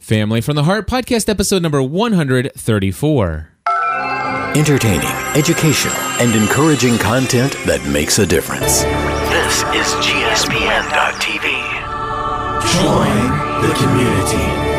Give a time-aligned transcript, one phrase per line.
[0.00, 3.50] Family from the Heart podcast episode number 134.
[4.56, 8.80] Entertaining, educational, and encouraging content that makes a difference.
[9.28, 11.52] This is GSPN.TV.
[12.80, 13.14] Join
[13.60, 14.69] the community.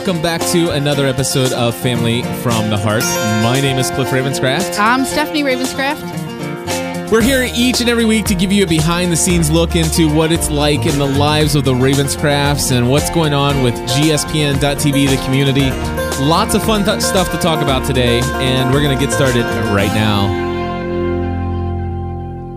[0.00, 3.02] Welcome back to another episode of Family from the Heart.
[3.44, 4.78] My name is Cliff Ravenscraft.
[4.78, 7.10] I'm Stephanie Ravenscraft.
[7.10, 10.08] We're here each and every week to give you a behind the scenes look into
[10.14, 15.06] what it's like in the lives of the Ravenscrafts and what's going on with GSPN.TV,
[15.06, 15.68] the community.
[16.24, 19.44] Lots of fun th- stuff to talk about today, and we're going to get started
[19.74, 20.30] right now.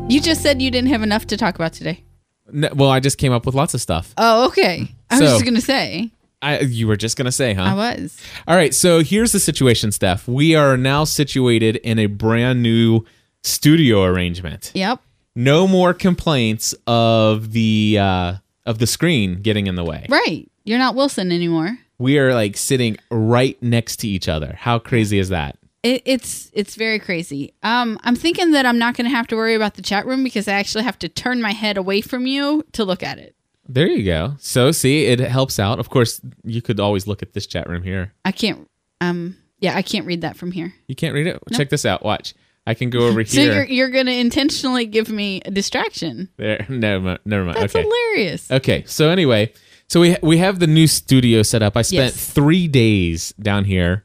[0.07, 2.05] You just said you didn't have enough to talk about today.
[2.47, 4.13] N- well, I just came up with lots of stuff.
[4.17, 4.87] Oh, okay.
[5.09, 6.13] I was just going to say.
[6.43, 7.63] I, you were just going to say, huh?
[7.63, 8.21] I was.
[8.47, 10.27] All right, so here's the situation, Steph.
[10.27, 13.05] We are now situated in a brand new
[13.43, 14.71] studio arrangement.
[14.73, 15.01] Yep.
[15.35, 18.35] No more complaints of the uh,
[18.65, 20.05] of the screen getting in the way.
[20.09, 20.49] Right.
[20.63, 21.77] You're not Wilson anymore.
[21.97, 24.55] We are like sitting right next to each other.
[24.59, 25.57] How crazy is that?
[25.81, 27.53] It, it's it's very crazy.
[27.63, 30.23] Um, I'm thinking that I'm not going to have to worry about the chat room
[30.23, 33.35] because I actually have to turn my head away from you to look at it.
[33.67, 34.35] There you go.
[34.39, 35.79] So see, it helps out.
[35.79, 38.13] Of course, you could always look at this chat room here.
[38.25, 38.69] I can't.
[39.01, 40.73] Um, yeah, I can't read that from here.
[40.87, 41.39] You can't read it.
[41.53, 42.03] Check this out.
[42.03, 42.33] Watch.
[42.67, 43.25] I can go over here.
[43.27, 46.29] So you're you're going to intentionally give me a distraction.
[46.37, 46.65] there.
[46.69, 47.57] No, never mind.
[47.57, 47.83] That's okay.
[47.83, 48.51] hilarious.
[48.51, 49.51] Okay, so anyway,
[49.87, 51.75] so we we have the new studio set up.
[51.77, 52.29] I spent Yes.
[52.31, 54.03] three days down here,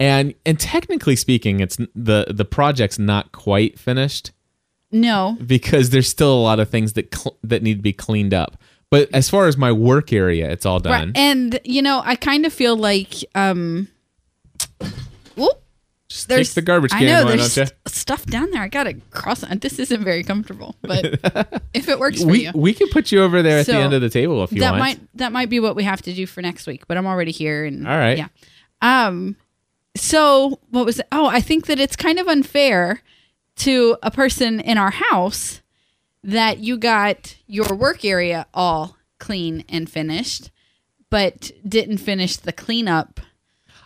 [0.00, 4.32] and and technically speaking, it's the the project's not quite finished
[4.92, 5.36] No.
[5.44, 8.56] because there's still a lot of things that cl- that need to be cleaned up.
[8.94, 11.08] But as far as my work area, it's all done.
[11.08, 11.16] Right.
[11.16, 13.88] And you know, I kind of feel like um
[15.36, 15.62] whoop,
[16.08, 18.62] Just there's take the garbage can I know there's st- stuff down there.
[18.62, 19.60] I got to cross it.
[19.60, 21.04] This isn't very comfortable, but
[21.74, 22.52] if it works for We you.
[22.54, 24.70] we can put you over there at the end of the table if you that
[24.70, 24.80] want.
[24.80, 27.32] might that might be what we have to do for next week, but I'm already
[27.32, 28.16] here and All right.
[28.18, 28.28] Yeah.
[28.80, 29.34] Um
[29.96, 31.08] so what was it?
[31.10, 33.02] Oh, I think that it's kind of unfair
[33.56, 35.62] to a person in our house
[36.24, 40.50] that you got your work area all clean and finished,
[41.10, 43.20] but didn't finish the cleanup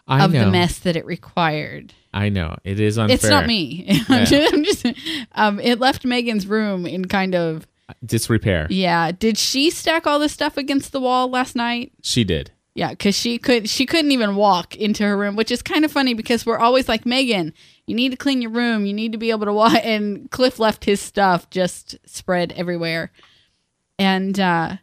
[0.07, 0.47] I of know.
[0.47, 1.93] the mess that it required.
[2.15, 3.15] I know it is unfair.
[3.15, 3.87] It's not me.
[4.09, 4.87] I'm just, I'm just-
[5.33, 7.67] um, it left Megan's room in kind of
[8.05, 8.67] Disrepair.
[8.71, 9.13] yeah.
[9.13, 11.93] Did she stack all this stuff against the wall last night?
[12.03, 12.51] She did.
[12.79, 15.91] Yeah, because she could she couldn't even walk into her room, which is kind of
[15.91, 17.53] funny because we're always like Megan,
[17.89, 19.75] you need to clean your room, you need to be able to walk.
[19.83, 23.11] And Cliff left his stuff just spread everywhere.
[23.99, 24.77] And uh,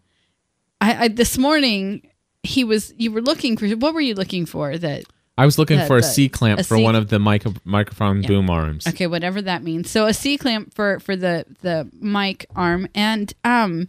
[0.81, 2.09] I, I this morning
[2.43, 5.05] he was you were looking for what were you looking for that
[5.37, 7.19] I was looking The- for a the- C clamp a for C- one of the
[7.19, 8.85] micro- microphone boom arms.
[8.87, 9.89] Okay, whatever that means.
[9.89, 13.87] So a C clamp for for the the mic arm, and um,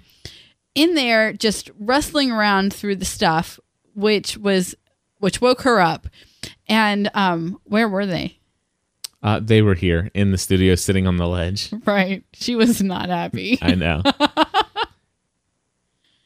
[0.76, 3.58] in there just rustling around through the stuff,
[3.96, 4.76] which was
[5.18, 6.06] which woke her up.
[6.68, 8.38] And um, where were they?
[9.22, 11.72] Uh, they were here in the studio, sitting on the ledge.
[11.84, 13.58] Right, she was not happy.
[13.60, 14.02] I know.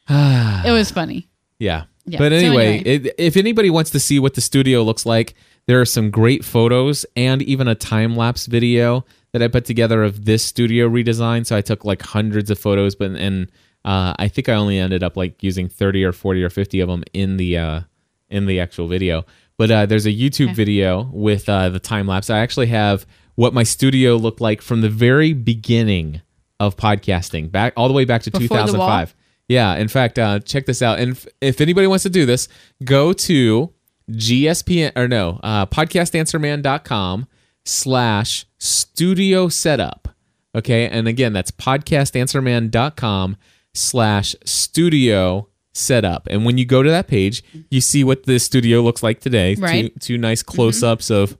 [0.09, 1.27] it was funny.
[1.57, 1.85] Yeah.
[2.05, 3.07] Yeah, But so anyway, anyway.
[3.07, 5.35] It, if anybody wants to see what the studio looks like,
[5.67, 10.03] there are some great photos and even a time lapse video that I put together
[10.03, 11.45] of this studio redesign.
[11.45, 13.51] So I took like hundreds of photos, but and
[13.85, 16.89] uh, I think I only ended up like using thirty or forty or fifty of
[16.89, 17.81] them in the uh,
[18.29, 19.25] in the actual video.
[19.57, 20.53] But uh, there's a YouTube Okay.
[20.53, 22.29] video with uh, the time lapse.
[22.29, 23.05] I actually have
[23.35, 26.21] what my studio looked like from the very beginning
[26.59, 29.15] of podcasting, back all the way back to Before 2005.
[29.47, 30.99] Yeah, in fact, uh, check this out.
[30.99, 32.47] And if, if anybody wants to do this,
[32.83, 33.73] go to
[34.09, 37.27] GSPN or no, uh, podcastanswerman.com
[37.65, 40.07] slash studio setup.
[40.55, 40.87] Okay.
[40.87, 43.37] And again, that's podcastanswerman.com
[43.73, 46.27] slash studio setup.
[46.29, 49.55] And when you go to that page, you see what the studio looks like today.
[49.55, 49.93] Right.
[49.93, 51.37] Two, two nice close ups of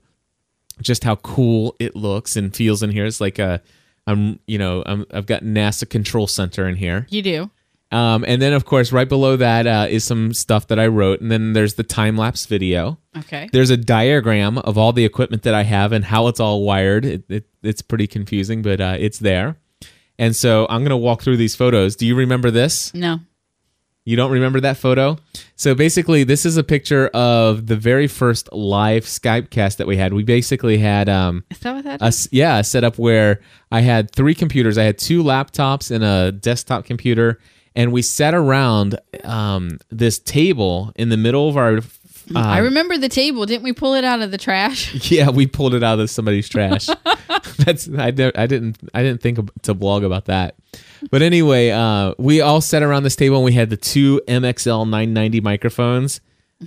[0.80, 3.04] just how cool it looks and feels in here.
[3.04, 3.62] It's like a,
[4.06, 7.06] I'm, you know, I'm, I've got NASA Control Center in here.
[7.10, 7.50] You do.
[7.92, 11.20] Um, and then, of course, right below that uh, is some stuff that I wrote.
[11.20, 12.98] And then there's the time lapse video.
[13.18, 13.50] Okay.
[13.52, 17.04] There's a diagram of all the equipment that I have and how it's all wired.
[17.04, 19.58] It, it, it's pretty confusing, but uh, it's there.
[20.18, 21.96] And so I'm going to walk through these photos.
[21.96, 22.92] Do you remember this?
[22.94, 23.20] No.
[24.04, 25.16] You don't remember that photo?
[25.54, 29.96] So basically, this is a picture of the very first live Skype cast that we
[29.96, 30.12] had.
[30.12, 32.28] We basically had um, Is that what that a, is?
[32.32, 34.76] yeah, a setup where I had three computers.
[34.76, 37.38] I had two laptops and a desktop computer,
[37.76, 41.78] and we sat around um, this table in the middle of our
[42.40, 43.46] f- I remember the table.
[43.46, 44.94] Didn't we pull it out of the trash?
[45.10, 46.86] Yeah, we pulled it out of somebody's trash.
[47.58, 48.10] That's I, I
[48.46, 50.54] didn't I didn't think to blog about that.
[51.10, 54.84] But anyway, uh, we all sat around this table and we had the two MXL
[54.88, 56.20] 990 microphones.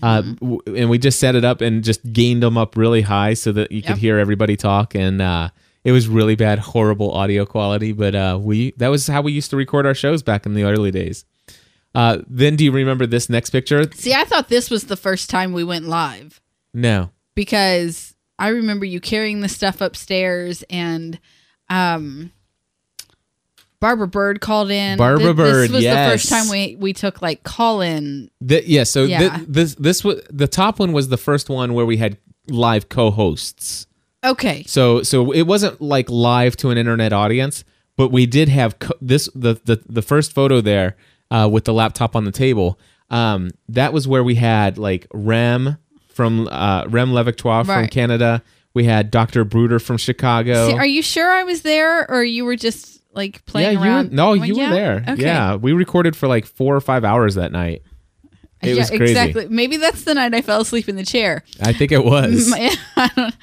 [0.04, 3.34] Uh, w- and we just set it up and just gained them up really high
[3.34, 3.98] so that you could Yep.
[4.00, 4.94] hear everybody talk.
[4.94, 5.50] And uh,
[5.86, 7.94] it was really bad, horrible audio quality.
[7.94, 10.64] But uh, we that was how we used to record our shows back in the
[10.64, 11.24] early days.
[11.96, 13.90] Uh, then, do you remember this next picture?
[13.94, 16.42] See, I thought this was the first time we went live
[16.74, 17.10] No.
[17.36, 21.20] because I remember you carrying the stuff upstairs and
[21.70, 22.32] um
[23.80, 24.98] Barbara Bird called in.
[24.98, 28.30] Barbara Th- Bird, This was the first time we we took like call in.
[28.42, 28.84] The, yeah.
[28.84, 29.40] So thi- Yeah.
[29.48, 32.18] this this was the top one was the first one where we had
[32.48, 33.88] live co-hosts.
[34.24, 34.64] Okay.
[34.68, 37.64] So so it wasn't like live to an internet audience,
[37.96, 40.96] but we did have co- this the the the first photo there
[41.32, 42.80] uh, with the laptop on the table.
[43.10, 45.78] Um, that was where we had like Rem
[46.10, 47.92] from uh, Rem Levictoire from Right.
[47.92, 48.42] Canada.
[48.74, 49.44] We had Dr.
[49.46, 50.68] Bruder from Chicago.
[50.70, 53.80] See, are you sure I was there or you were just like yeah, playing you
[53.80, 54.12] were, around?
[54.12, 54.70] no, Well, you yeah?
[54.70, 55.06] were there.
[55.10, 55.22] Okay.
[55.24, 57.84] Yeah, we recorded for like four or five hours that night.
[58.62, 59.04] It yeah, was crazy.
[59.12, 59.48] exactly.
[59.50, 61.44] Maybe that's the night I fell asleep in the chair.
[61.62, 62.52] I think it was.
[62.56, 63.36] I, don't,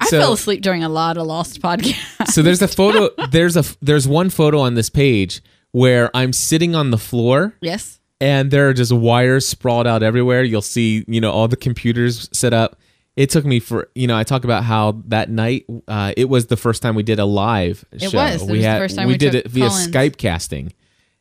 [0.00, 2.28] I So- fell asleep during a lot of lost podcasts.
[2.28, 5.40] so there's a photo there's a there's one photo on this page
[5.72, 7.98] where I'm sitting on the floor yes.
[8.20, 10.42] and there are just wires sprawled out everywhere.
[10.42, 12.76] You'll see, you know, all the computers set up.
[13.14, 16.46] It took me for, you know, I talk about how that night uh, it was
[16.46, 18.16] the first time we did a live It show.
[18.16, 18.42] was.
[18.42, 19.88] It we was the had first time we we did it via call-ins.
[19.88, 20.72] Skype casting,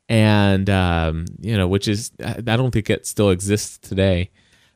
[0.08, 4.30] and um, you know, which is I I don't think it still exists today.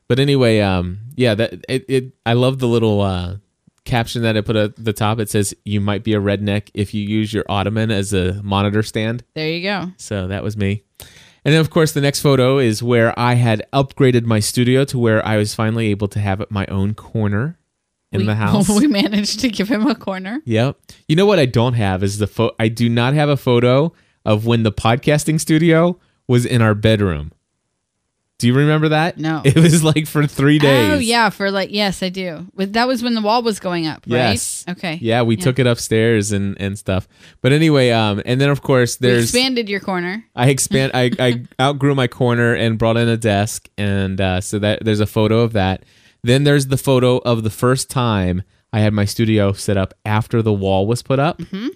[0.08, 3.36] But anyway, um, yeah, that it, it I love the little uh,
[3.86, 5.18] caption that I put at the top.
[5.18, 8.82] It says, "You might be a redneck if you use your ottoman as a monitor
[8.82, 9.92] stand." There you go.
[9.96, 10.82] So that was me.
[11.44, 14.98] And then, of course, the next photo is where I had upgraded my studio to
[14.98, 17.56] where I was finally able to have my own corner
[18.10, 18.68] in we, the house.
[18.68, 20.42] we managed to give him a corner.
[20.44, 20.76] yep.
[21.06, 22.54] You know what I don't have is the photo.
[22.58, 23.92] I do not have a photo
[24.24, 27.30] of when the podcasting studio was in our bedroom.
[28.38, 29.16] Do you remember that?
[29.16, 29.40] No.
[29.46, 30.92] It was like for three days.
[30.92, 32.46] Oh yeah, for like yes, I do.
[32.56, 34.32] That was when the wall was going up, right?
[34.32, 34.64] Yes.
[34.68, 34.98] Okay.
[35.00, 37.08] Yeah, we took it upstairs and and stuff.
[37.40, 40.24] But anyway, um, and then of course We there's expanded your corner.
[40.34, 40.92] I expand.
[40.94, 45.00] I, I outgrew my corner and brought in a desk, and uh, so that there's
[45.00, 45.84] a photo of that.
[46.22, 48.42] Then there's the photo of the first time
[48.72, 51.68] I had my studio set up after the wall was put up, Mm-hmm.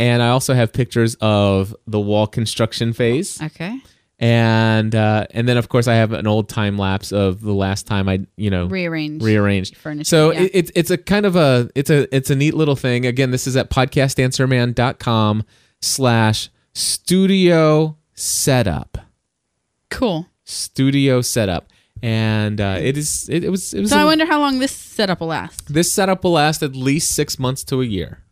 [0.00, 3.78] and I also have pictures of the wall construction phase, Okay.
[4.20, 7.86] And uh, and then of course I have an old time lapse of the last
[7.86, 9.22] time I you know Rearrange.
[9.22, 10.42] rearranged furniture, So yeah.
[10.42, 13.06] it, it's it's a kind of a it's a it's a neat little thing.
[13.06, 15.44] Again, this is at podcastanswerman.com
[15.80, 18.98] slash studio setup.
[19.90, 20.26] Cool.
[20.44, 21.68] Studio setup.
[22.02, 24.58] And uh, it is it, it was it was So a- I wonder how long
[24.60, 25.72] this setup will last.
[25.72, 28.22] this setup will last at least six months to a year.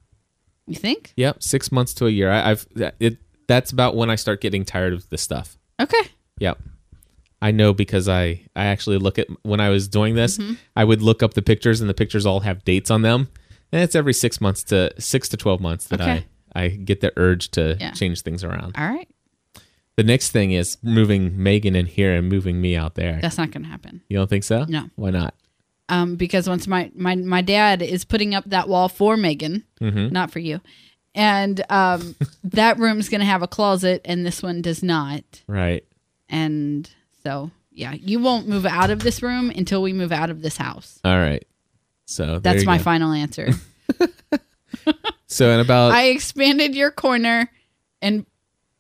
[0.68, 1.12] You think?
[1.16, 2.30] Yep, six months to a year.
[2.30, 2.66] I, I've
[3.00, 3.18] it
[3.48, 5.56] that's about when I start getting tired of this stuff.
[5.80, 6.10] Okay.
[6.38, 6.58] Yep.
[7.42, 10.54] I know because I I actually look at when I was doing this, Mm-hmm.
[10.74, 13.28] I would look up the pictures and the pictures all have dates on them.
[13.72, 16.24] And it's every 6 months to 6 to 12 months that Okay.
[16.54, 17.90] I I get the urge to Yeah.
[17.92, 18.74] change things around.
[18.78, 19.08] All right.
[19.96, 23.18] The next thing is moving Megan in here and moving me out there.
[23.20, 24.02] That's not going to happen.
[24.08, 24.64] You don't think so?
[24.68, 24.90] No.
[24.96, 25.34] Why not?
[25.88, 30.08] Um, because once my, my my dad is putting up that wall for Megan, Mm-hmm.
[30.12, 30.60] not for you,
[31.16, 35.24] and um, that room's going to have a closet, and this one does not.
[35.48, 35.84] Right.
[36.28, 36.88] And
[37.24, 40.56] so, yeah, you won't move out of this room until we move out of this
[40.56, 41.00] house.
[41.04, 41.44] All right.
[42.04, 42.84] So there That's my go.
[42.84, 43.50] final answer.
[45.26, 47.50] So in about I expanded your corner
[48.00, 48.24] and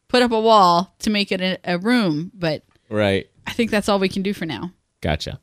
[0.08, 3.26] put up a wall to make it a, a room, but right.
[3.46, 4.72] I think that's all we can do for now.
[5.00, 5.40] Gotcha.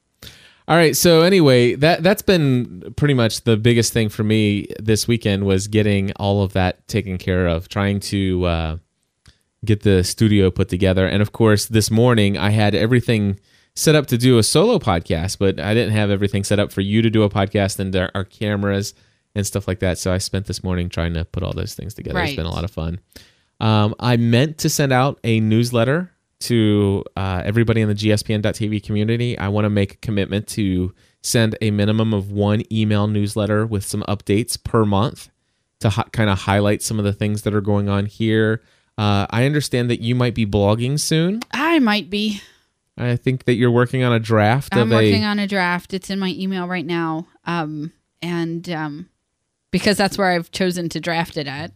[0.68, 0.96] All right.
[0.96, 5.68] So anyway, that that's been pretty much the biggest thing for me this weekend was
[5.68, 8.78] getting all of that taken care of, trying to uh,
[9.66, 13.40] get the studio put together, and of course, this morning I had everything
[13.76, 16.82] set up to do a solo podcast, but I didn't have everything set up for
[16.82, 18.94] you to do a podcast and our, our cameras
[19.36, 19.98] and stuff like that.
[19.98, 22.20] So I spent this morning trying to put all those things together.
[22.28, 23.00] It's been a lot of fun.
[23.60, 26.12] Um, I meant to send out a newsletter
[26.44, 29.38] to uh, everybody in the GSPN.TV community.
[29.38, 33.86] I want to make a commitment to send a minimum of one email newsletter with
[33.86, 35.30] some updates per month
[35.80, 38.62] to kind of highlight some of the things that are going on here.
[38.98, 41.42] Uh, I understand that you might be blogging soon.
[41.52, 42.42] I might be.
[42.98, 45.28] I think that you're working on a draft I'm working a.
[45.28, 45.94] on a draft.
[45.94, 47.28] It's in my email right now.
[47.46, 49.10] Um, and um,
[49.72, 51.72] because that's where I've chosen to draft it at.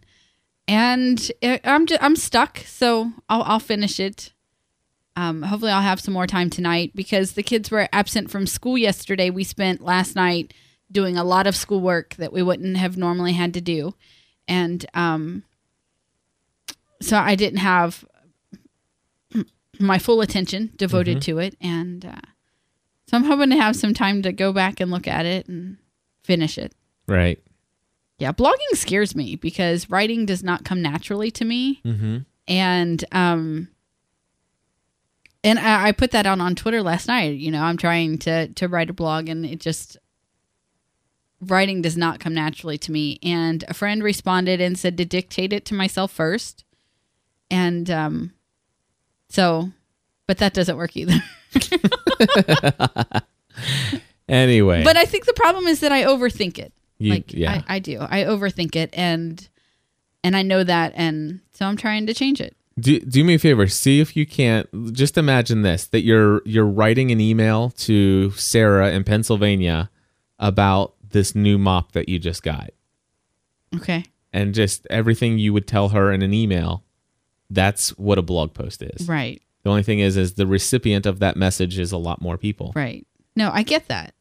[0.68, 4.34] And I'm just, I'm stuck, so I'll, I'll finish it.
[5.18, 8.78] Um, hopefully I'll have some more time tonight because the kids were absent from school
[8.78, 9.30] yesterday.
[9.30, 10.54] We spent last night
[10.92, 13.94] doing a lot of schoolwork that we wouldn't have normally had to do,
[14.48, 15.44] and um,
[17.02, 18.06] so I didn't have
[19.80, 22.22] my full attention devoted to it, and uh,
[23.08, 25.78] so I'm hoping to have some time to go back and look at it and
[26.24, 26.74] finish it.
[27.08, 27.40] Right.
[28.18, 32.18] Yeah, blogging scares me because writing does not come naturally to me, Mm-hmm.
[32.48, 33.68] and um,
[35.44, 37.38] and I, I put that out on Twitter last night.
[37.38, 39.98] You know, I'm trying to to write a blog, and it just
[41.41, 43.20] writing does not come naturally to me.
[43.24, 46.63] And a friend responded and said to dictate it to myself first,
[47.51, 48.34] and um,
[49.29, 49.72] so,
[50.27, 51.22] but that doesn't work either.
[54.29, 54.84] Anyway.
[54.84, 56.74] But I think the problem is that I overthink it.
[56.98, 57.62] You- like yeah.
[57.67, 58.00] I, I do.
[58.01, 59.48] I overthink it and
[60.24, 62.57] and I know that and so I'm trying to change it.
[62.80, 66.66] Do, do me a favor see if you can't just imagine this that you're you're
[66.66, 69.90] writing an email to sarah in pennsylvania
[70.40, 72.72] about this new mop that you just got
[73.76, 74.06] Okay.
[74.34, 76.84] and just everything you would tell her in an email
[77.50, 79.42] that's what a blog post is Right.
[79.64, 82.72] the only thing is is the recipient of that message is a lot more people
[82.76, 83.06] Right.
[83.36, 84.16] No, I get that.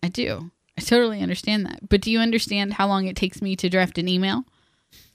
[0.00, 0.52] I do.
[0.78, 1.88] I totally understand that.
[1.88, 4.44] But do you understand how long it takes me to draft an email?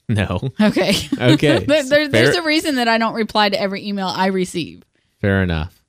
[0.08, 0.92] No Okay.
[1.20, 1.58] Okay.
[1.66, 4.82] there, there- there's a reason that I don't reply to every email I receive.
[5.20, 5.82] Fair enough.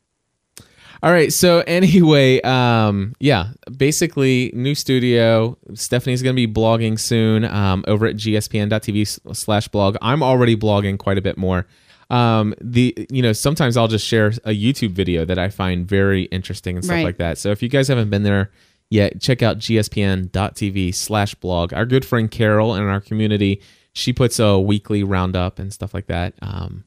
[1.04, 1.32] All right.
[1.32, 5.56] So anyway, um, yeah, basically new studio.
[5.76, 9.96] Stephanie's going to be blogging soon um, over at gspn.tv slash blog.
[10.02, 11.68] I'm already blogging quite a bit more.
[12.10, 16.24] Um, the you know sometimes I'll just share a YouTube video that I find very
[16.24, 17.04] interesting and stuff Right.
[17.06, 17.38] like that.
[17.38, 18.50] So if you guys haven't been there
[18.90, 21.74] yet, check out gspn.tv slash blog.
[21.74, 23.62] Our good friend Carol and our community,
[23.98, 26.36] she puts a weekly roundup and stuff like that.
[26.42, 26.84] Um,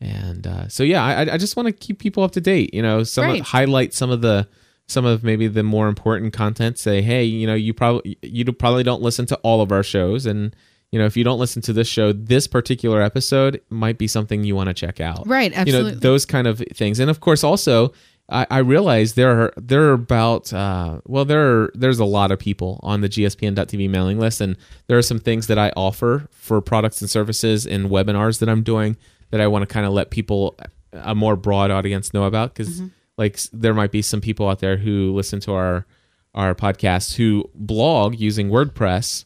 [0.00, 2.72] and uh, so yeah, I, I just want to keep people up to date.
[2.72, 3.42] You know, some Right.
[3.42, 4.48] highlight some of the
[4.86, 6.78] some of maybe the more important content.
[6.78, 9.82] Say, hey, you know, you probably you do- probably don't listen to all of our
[9.82, 10.54] shows, and
[10.92, 14.44] you know, if you don't listen to this show, this particular episode might be something
[14.44, 15.26] you want to check out.
[15.26, 15.90] Right, Absolutely.
[15.90, 17.92] You know, those kind of things, and of course, also.
[18.30, 22.30] I, I realize there are there are about uh, well there are there's a lot
[22.30, 24.56] of people on the gspn.tv mailing list and
[24.86, 28.62] there are some things that I offer for products and services and webinars that I'm
[28.62, 28.96] doing
[29.30, 30.58] that I want to kind of let people
[30.92, 32.80] a more broad audience know about because
[33.16, 35.86] like there might be some people out there who listen to our
[36.34, 39.24] our podcast who blog using WordPress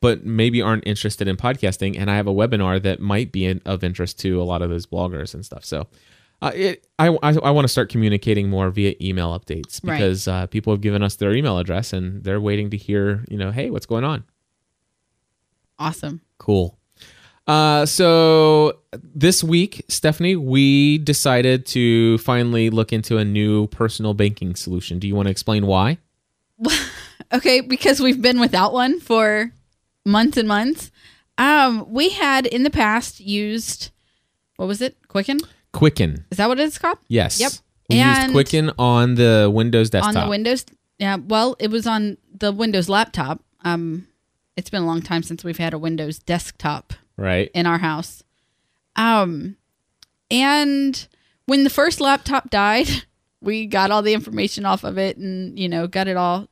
[0.00, 3.82] but maybe aren't interested in podcasting and I have a webinar that might be of
[3.82, 5.64] interest to a lot of those bloggers and stuff.
[5.64, 5.88] So
[6.40, 9.96] uh, it, I, I, I want to start communicating more via email updates Right.
[9.96, 13.36] because uh, people have given us their email address and they're waiting to hear you
[13.36, 14.24] know hey what's going on
[15.78, 16.20] Awesome.
[16.38, 16.76] Cool.
[17.46, 24.54] Uh, so this week, Stephanie, we decided to finally look into a new personal banking
[24.56, 24.98] solution.
[24.98, 25.98] Do you want to explain why?
[27.30, 29.52] Okay, because we've been without one for
[30.06, 30.90] months and months.
[31.36, 33.90] Um, we had in the past used
[34.56, 34.96] what was it?
[35.08, 35.38] Quicken?
[35.72, 36.24] Quicken.
[36.30, 36.98] Is that what it's called?
[37.08, 37.40] Yes.
[37.40, 37.52] Yep.
[37.90, 40.16] We And- used Quicken on the Windows desktop.
[40.16, 40.64] on the Windows.
[40.98, 43.40] Yeah, well, it was on the Windows laptop.
[43.64, 44.08] Um,
[44.56, 47.50] it's been a long time since we've had a Windows desktop right.
[47.54, 48.22] in our house.
[48.96, 49.56] Um,
[50.30, 51.06] and
[51.46, 52.88] when the first laptop died,
[53.40, 56.48] we got all the information off of it and you know got it all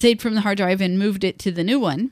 [0.00, 2.10] saved from the hard drive and moved it to the new one.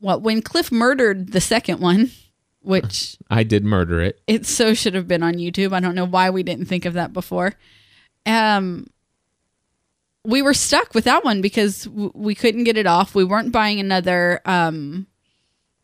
[0.00, 2.10] Well, when Cliff murdered the second one,
[2.66, 4.20] which I did murder it.
[4.26, 5.72] it so should have been on YouTube.
[5.72, 7.54] I don't know why we didn't think of that before.
[8.26, 8.86] Um,
[10.24, 13.14] we were stuck with that one because w- we couldn't get it off.
[13.14, 15.06] We weren't buying another um,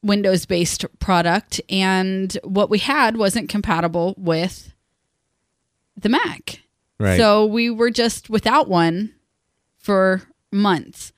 [0.03, 4.73] Windows based product, and what we had wasn't compatible with
[5.97, 6.61] the Mac.
[6.99, 7.17] Right.
[7.17, 9.15] So we were just without one
[9.79, 11.13] for months.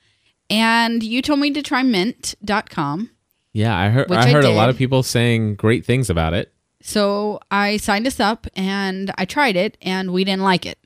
[0.49, 3.09] And you told me to try mint.com.
[3.55, 4.11] yeah, I heard.
[4.11, 6.51] I I heard a lot of people saying great things about it.
[6.81, 10.77] So I signed us up and I tried it and we didn't like it.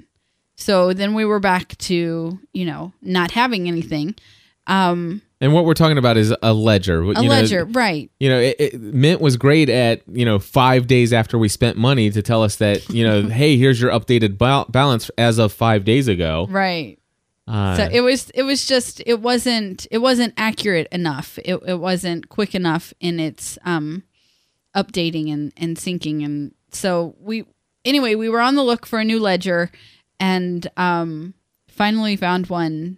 [0.55, 4.15] So then we were back to, you know, not having anything.
[4.67, 7.01] Um, And what we're talking about is a ledger.
[7.01, 8.11] a You know, ledger, right.
[8.19, 11.75] you know, it, it, Mint was great at you know five days after we spent
[11.75, 15.51] money to tell us that you know, hey, here's your updated ba- balance as of
[15.51, 16.45] five days ago.
[16.51, 16.98] Right.
[17.49, 21.39] Uh, So it was it was just it wasn't it wasn't accurate enough.
[21.43, 24.03] It it wasn't quick enough in its um
[24.75, 27.45] updating and and syncing and so we
[27.85, 29.71] anyway, we were on the look for a new ledger
[30.19, 31.33] and um
[31.67, 32.97] finally found one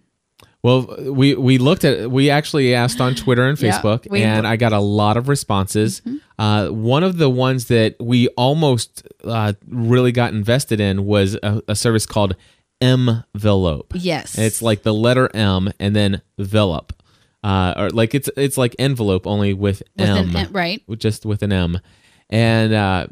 [0.62, 4.56] Well, we we looked at we actually asked on Twitter and Facebook, we- and I
[4.56, 6.02] got a lot of responses.
[6.38, 11.62] Uh, one of the ones that we almost uh, really got invested in was a,
[11.68, 12.34] a service called
[12.82, 13.92] Envelope.
[13.94, 14.36] Yes.
[14.38, 16.90] It's like the letter M and then Velop.
[17.44, 20.80] Uh, or like it's it's like envelope only with, With M, an right.
[20.86, 21.80] with- just with an M.
[22.30, 23.06] And uh,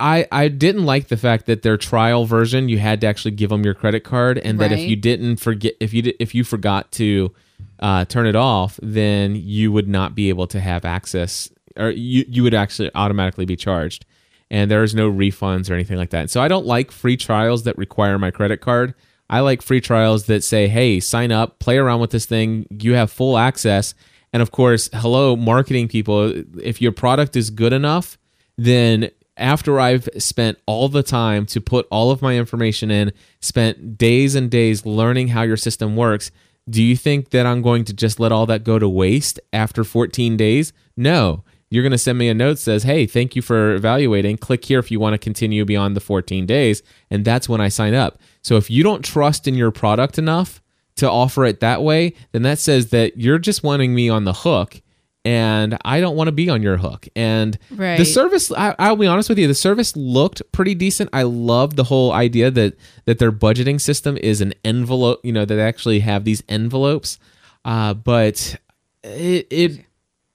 [0.00, 3.50] I I didn't like the fact that their trial version you had to actually give
[3.50, 6.44] them your credit card, and that if you didn't forget if you did, if you
[6.44, 7.32] forgot to
[7.78, 12.24] uh, turn it off, then you would not be able to have access, or you
[12.26, 14.04] you would actually automatically be charged.
[14.50, 16.30] And there is no refunds or anything like that.
[16.30, 18.94] So I don't like free trials that require my credit card.
[19.30, 22.66] I like free trials that say, hey, sign up, play around with this thing.
[22.70, 23.94] You have full access.
[24.32, 26.32] And of course, hello, marketing people.
[26.62, 28.18] If your product is good enough,
[28.56, 33.96] then after I've spent all the time to put all of my information in, spent
[33.96, 36.30] days and days learning how your system works,
[36.68, 39.84] do you think that I'm going to just let all that go to waste after
[39.84, 40.72] 14 days?
[40.96, 41.44] No.
[41.70, 44.38] You're going to send me a note that says, "Hey, thank you for evaluating.
[44.38, 47.68] Click here if you want to continue beyond the 14 days." And that's when I
[47.68, 48.20] sign up.
[48.42, 50.62] So if you don't trust in your product enough
[50.96, 54.32] to offer it that way, then that says that you're just wanting me on the
[54.32, 54.82] hook
[55.24, 57.06] and I don't want to be on your hook.
[57.14, 57.58] And
[57.98, 61.10] the service, I, I'll be honest with you, the service looked pretty decent.
[61.12, 65.20] I love the whole idea that that their budgeting system is an envelope.
[65.22, 67.18] You know, that they actually have these envelopes,
[67.64, 68.56] uh, but
[69.02, 69.84] it it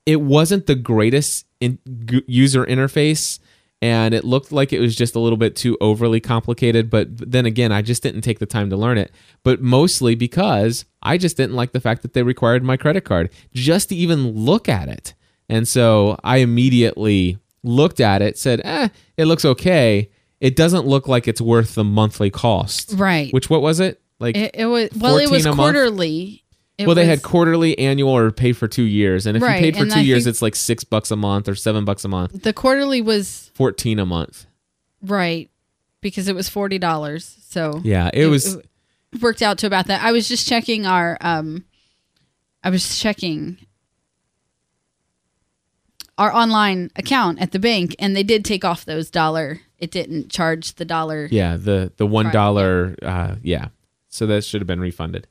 [0.05, 3.39] it wasn't the greatest in, g- user interface.
[3.81, 6.89] And it looked like it was just a little bit too overly complicated.
[6.89, 9.11] But then again, I just didn't take the time to learn it.
[9.43, 13.29] But mostly because I just didn't like the fact that they required my credit card
[13.53, 15.13] just to even look at it.
[15.49, 20.09] And so I immediately looked at it, said, eh, it looks okay.
[20.39, 22.93] It doesn't look like it's worth the monthly cost.
[22.95, 23.33] Right.
[23.33, 24.01] Which, what was it?
[24.19, 25.17] Like, It, it was well.
[25.17, 26.42] It was quarterly.
[26.77, 29.27] It well, they had quarterly, annual, or pay for two years.
[29.27, 31.47] And if Right, you paid for two I years, it's like six bucks a month
[31.47, 34.45] or seven bucks a month, the quarterly was 14 a month.
[35.01, 35.49] right
[36.01, 37.37] because it was forty dollars.
[37.47, 38.55] So Yeah, it was.
[38.55, 38.65] it
[39.21, 40.01] worked out to about that.
[40.03, 41.63] I was just checking our um
[42.63, 43.57] I was checking
[46.17, 49.61] our online account at the bank and they did take off those dollar.
[49.79, 51.27] It didn't charge the dollar.
[51.31, 53.67] yeah, the, the $1, uh, yeah.
[54.09, 55.27] So that should have been refunded.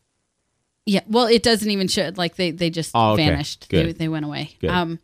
[0.87, 2.11] Yeah, well, it doesn't even show.
[2.17, 3.29] Like they they just Oh, okay.
[3.29, 3.69] vanished.
[3.71, 3.99] They Good.
[3.99, 4.57] they went away.
[4.61, 4.71] Good.
[4.71, 4.99] Um,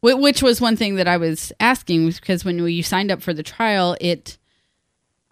[0.00, 3.34] whi- which was one thing that I was asking because when you signed up for
[3.34, 4.38] the trial, it,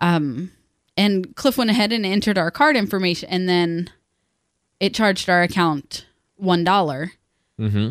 [0.01, 0.51] um,
[0.97, 3.91] and Cliff went ahead and entered our card information, and then
[4.81, 6.05] it charged our account
[6.37, 7.13] one dollar.
[7.61, 7.91] Mm-hmm.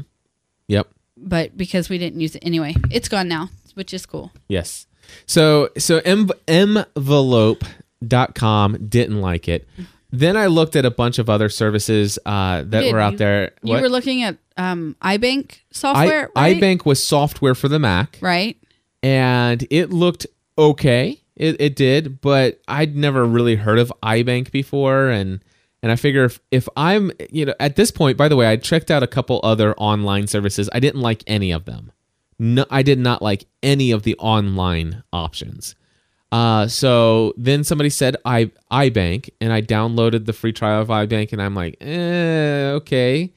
[0.68, 0.88] Yep.
[1.16, 4.32] But because we didn't use it anyway, it's gone now, which is cool.
[4.50, 4.86] Yes.
[5.26, 6.32] So so env-
[8.02, 9.68] envelope.com didn't like it.
[10.12, 12.94] Then I looked at a bunch of other services uh, that did.
[12.94, 13.52] were out You- there.
[13.64, 13.82] You What?
[13.82, 16.58] were looking at um iBank I, software, right?
[16.58, 18.58] iBank was software for the Mac, right?
[19.02, 21.18] and it looked okay.
[21.38, 25.40] It, it did, but I'd never really heard of iBank before, and
[25.82, 28.58] and I figure if, if I'm you know at this point, by the way, I
[28.58, 30.70] checked out a couple other online services.
[30.74, 31.92] I didn't like any of them.
[32.38, 35.76] No, I did not like any of the online options.
[36.32, 41.34] Uh, so then somebody said I iBank, and I downloaded the free trial of iBank,
[41.34, 43.34] and I'm like, eh, okay,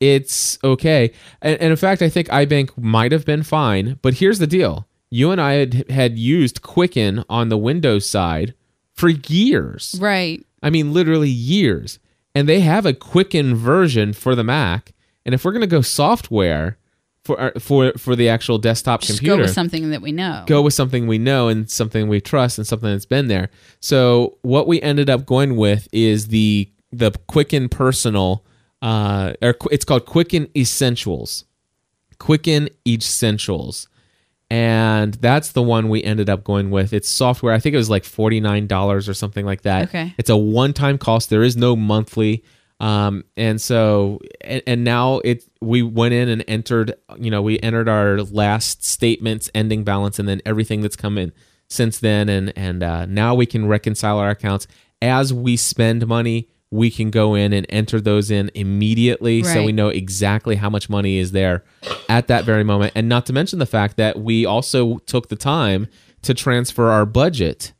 [0.00, 1.12] it's okay.
[1.42, 3.98] And, and in fact, I think iBank might have been fine.
[4.02, 8.54] But here's the deal: you and I had had used Quicken on the Windows side
[8.94, 9.96] for years.
[10.00, 10.44] Right.
[10.62, 11.98] I mean, literally years.
[12.34, 14.94] And they have a Quicken version for the Mac.
[15.26, 16.78] And if we're gonna go software
[17.24, 20.44] for uh, for for the actual desktop Just computer, go with something that we know.
[20.46, 23.50] go with something we know and something we trust and something that's been there.
[23.80, 28.44] So what we ended up going with is the the Quicken Personal,
[28.82, 31.44] uh, or it's called Quicken Essentials.
[32.18, 33.88] Quicken Essentials.
[34.50, 36.92] And that's the one we ended up going with.
[36.92, 37.54] It's software.
[37.54, 39.88] I think it was like $49 or something like that.
[39.88, 40.14] Okay.
[40.18, 41.30] It's a one time cost.
[41.30, 42.44] There is no monthly.
[42.82, 47.60] Um, and so, and, and now it, we went in and entered, you know, we
[47.60, 51.32] entered our last statements, ending balance, and then everything that's come in
[51.68, 52.28] since then.
[52.28, 54.66] And, and, uh, now we can reconcile our accounts
[55.00, 56.48] as we spend money.
[56.72, 60.88] We can go in and enter those in immediately, so we know exactly how much
[60.88, 61.62] money is there
[62.08, 62.92] at that very moment.
[62.96, 65.86] And not to mention the fact that we also took the time
[66.22, 67.74] to transfer our budget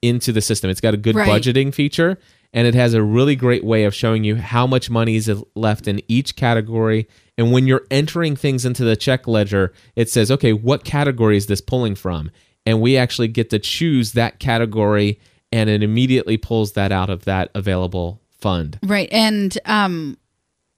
[0.00, 0.70] into the system.
[0.70, 1.28] It's got a good Right.
[1.28, 2.16] budgeting feature
[2.52, 5.86] and it has a really great way of showing you how much money is left
[5.86, 7.08] in each category.
[7.36, 11.46] And when you're entering things into the check ledger, it says, okay, what category is
[11.46, 12.30] this pulling from?
[12.66, 15.20] And we actually get to choose that category
[15.52, 18.78] and it immediately pulls that out of that available fund.
[18.82, 19.08] Right.
[19.12, 20.18] And um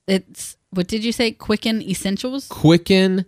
[0.06, 1.32] it's what did you say?
[1.32, 2.46] Quicken Essentials?
[2.48, 3.26] Quicken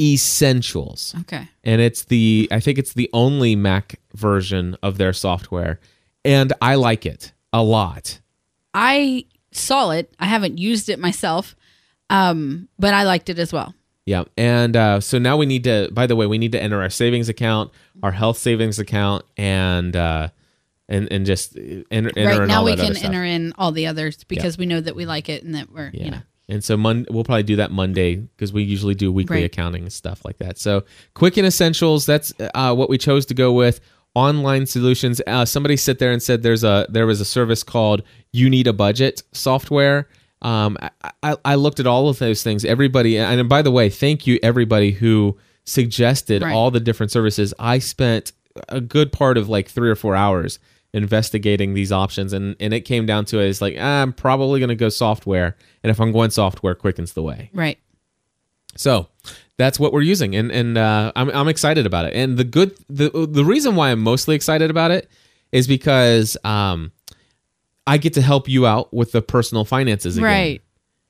[0.00, 1.14] Essentials.
[1.20, 1.48] Okay.
[1.62, 5.80] and it's the I think it's the only Mac version of their software,
[6.24, 8.20] and I like it a lot.
[8.74, 10.12] I saw it.
[10.18, 11.56] I haven't used it myself.
[12.10, 13.74] Um, but I liked it as well.
[14.06, 15.88] Yeah, and uh, so now we need to.
[15.90, 17.70] By the way, we need to enter our savings account,
[18.02, 20.28] our health savings account, and uh,
[20.86, 24.22] and and just enter, enter right in now we can enter in all the others
[24.24, 26.04] because we know that we like it and that we're Yeah.
[26.04, 29.36] you know And so Mon- we'll probably do that Monday because we usually do weekly
[29.36, 29.44] Right.
[29.46, 30.58] accounting and stuff like that.
[30.58, 33.80] So Quicken Essentials, that's uh, what we chose to go with.
[34.14, 35.20] Online solutions.
[35.26, 38.66] Uh, somebody sit there and said there's a there was a service called You Need
[38.66, 40.08] a Budget software.
[40.42, 42.64] Um, I, I, I looked at all of those things.
[42.64, 46.52] Everybody, and by the way, thank you everybody who suggested Right.
[46.54, 47.54] all the different services.
[47.58, 48.32] I spent
[48.68, 50.58] a good part of like three or four hours
[50.92, 54.60] investigating these options and and it came down to it is like ah, I'm probably
[54.60, 57.50] going to go software and if I'm going software quickens the way.
[57.52, 57.78] right.
[58.76, 59.08] So
[59.56, 62.14] that's what we're using and and uh, I'm I'm excited about it.
[62.14, 65.08] And the good the the reason why I'm mostly excited about it
[65.52, 66.92] is because um
[67.86, 70.24] I get to help you out with the personal finances again.
[70.24, 70.62] Right.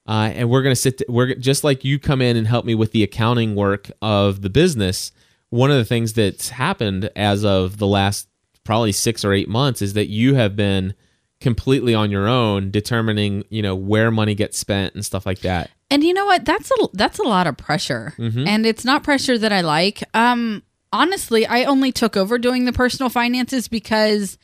[0.06, 1.02] Uh, and we're gonna sit.
[1.08, 4.50] We're just like you come in and help me with the accounting work of the
[4.50, 5.12] business.
[5.48, 8.28] One of the things that's happened as of the last
[8.64, 10.94] probably six or eight months is that you have been
[11.40, 15.70] completely on your own, determining you know where money gets spent and stuff like that.
[15.90, 16.44] And you know what?
[16.44, 18.14] That's a that's a lot of pressure,
[18.48, 20.02] and it's not pressure that I like.
[20.14, 24.38] Um, honestly, I only took over doing the personal finances because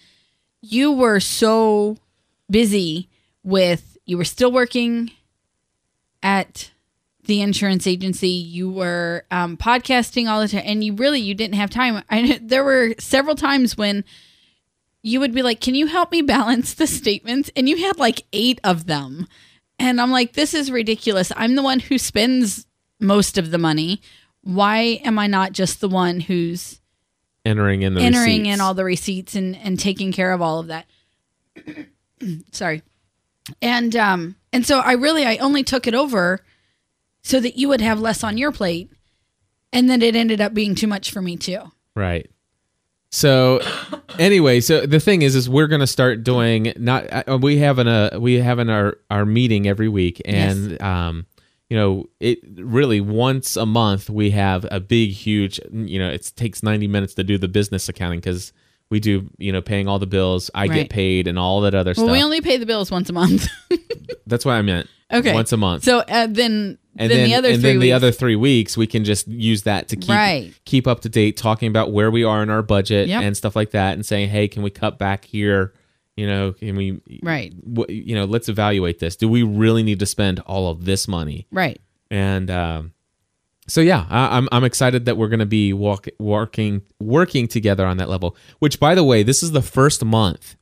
[0.61, 1.96] you were so
[2.50, 3.09] busy
[3.42, 5.11] with you were still working
[6.22, 6.70] at
[7.24, 8.29] the insurance agency.
[8.29, 12.03] You were um, podcasting all the time, and you really you didn't have time.
[12.11, 14.05] I there were several times when
[15.03, 18.24] you would be like, "Can you help me balance the statements?" And you had like
[18.33, 19.26] eight of them.
[19.81, 21.33] And I'm like, this is ridiculous.
[21.35, 22.66] I'm the one who spends
[23.01, 24.03] most of the money.
[24.43, 26.81] Why am I not just the one who's
[27.47, 28.55] Entering in the entering receipts.
[28.55, 30.85] in all the receipts and, and taking care of all of that?
[32.53, 32.83] Sorry.
[33.62, 36.45] And um and so I really I only took it over
[37.23, 38.90] so that you would have less on your plate.
[39.73, 41.73] And then it ended up being too much for me too.
[41.97, 42.31] Right.
[43.11, 43.61] So
[44.18, 47.88] anyway, so the thing is, is we're gonna start doing not uh, we have an
[47.88, 51.27] uh, we have an our our meeting every week, and um,
[51.68, 56.33] you know, it really once a month we have a big, huge, you know, it
[56.37, 58.53] takes ninety minutes to do the business accounting because
[58.90, 60.72] we do you know paying all the bills, I Right.
[60.74, 62.05] get paid, and all that other stuff.
[62.05, 62.18] Well, stuff.
[62.20, 63.48] we only pay the bills once a month.
[64.26, 64.88] That's what I meant.
[65.12, 65.33] okay.
[65.35, 65.85] once a month.
[65.85, 68.37] So uh, then and then, then, the other and three then the weeks- other three
[68.37, 70.53] weeks we can just use that to keep Right.
[70.64, 73.22] keep up to date talking about where we are in our budget Yep.
[73.22, 75.72] and stuff like that and saying hey can we cut back here
[76.16, 77.53] you know can we Right.
[77.76, 81.07] wh- you know let's evaluate this do we really need to spend all of this
[81.07, 81.81] money Right.
[82.11, 82.92] and um
[83.70, 87.87] so yeah I, i'm i'm excited that we're going to be walk, working working together
[87.87, 90.56] on that level which by the way this is the first month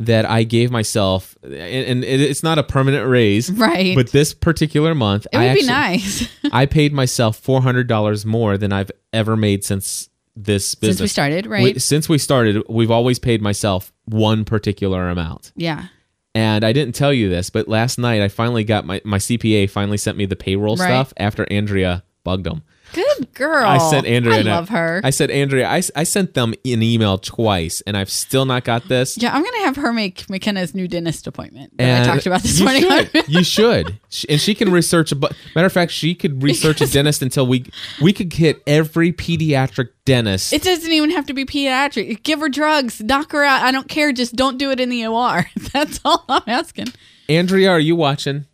[0.00, 3.94] that i gave myself and, and it- it's not a permanent raise Right.
[3.96, 6.28] but this particular month It I would be actually- nice.
[6.52, 10.98] I paid myself four hundred dollars more than I've ever made since this business.
[10.98, 11.82] Since we started, We- right?
[11.82, 15.50] since we started, we've always paid myself one particular amount.
[15.56, 15.86] yeah.
[16.34, 19.68] And I didn't tell you this, but last night I finally got my my CPA
[19.68, 20.86] finally sent me the payroll Right.
[20.86, 22.62] stuff after Andrea bugged them.
[22.92, 23.66] Good girl.
[23.66, 24.38] I sent Andrea.
[24.38, 25.00] I love her.
[25.04, 25.66] I said Andrea.
[25.68, 29.16] I, I sent them an email twice, and I've still not got this.
[29.18, 32.42] yeah, I'm gonna have her make McKenna's new dentist appointment that And I talked about
[32.42, 32.82] this you morning.
[32.82, 33.28] Should.
[33.28, 35.12] you should, and she can research.
[35.12, 37.64] A bu- matter of fact, she could research a dentist until we
[38.00, 40.52] we could hit every pediatric dentist.
[40.52, 42.22] it doesn't even have to be pediatric.
[42.22, 43.62] Give her drugs, knock her out.
[43.62, 44.12] I don't care.
[44.12, 45.46] Just don't do it in the OR.
[45.72, 46.88] That's all I'm asking.
[47.28, 48.46] Andrea, are you watching?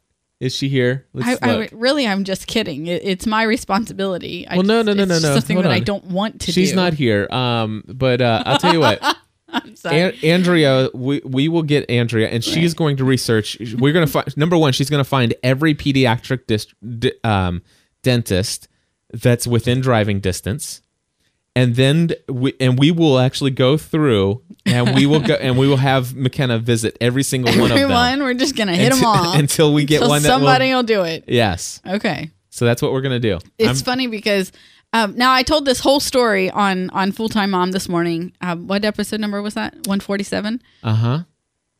[0.44, 1.06] Is she here?
[1.22, 2.86] I, I really, I'm just kidding.
[2.86, 4.46] It, it's my responsibility.
[4.46, 5.34] I Well, no, just- no, no, no, no.
[5.34, 6.52] Something Hold that I don't want to do.
[6.52, 6.76] She's do.
[6.76, 7.26] not here.
[7.30, 9.00] Um, but uh, I'll tell you what,
[9.48, 10.00] I'm sorry.
[10.00, 13.56] An- Andrea, we we will get Andrea, and she's going to research.
[13.78, 14.72] We're going to find number one.
[14.74, 17.62] She's going to find every pediatric dist- di- um,
[18.02, 18.68] dentist
[19.12, 20.82] that's within driving distance,
[21.56, 25.68] and then we and we will actually go through, and we will go and we
[25.68, 29.04] will have McKenna visit every single one of them Everyone, we're just gonna hit them
[29.04, 30.76] all until we get Until one that somebody will.
[30.78, 31.24] will do it.
[31.28, 32.30] Yes, Okay.
[32.50, 33.38] so that's what we're going to do.
[33.58, 34.52] It's funny because
[34.92, 38.32] um, now I told this whole story on on full time mom this morning.
[38.40, 39.74] Um, what episode number was that?
[39.86, 40.62] One forty seven.
[40.82, 41.18] Uh huh.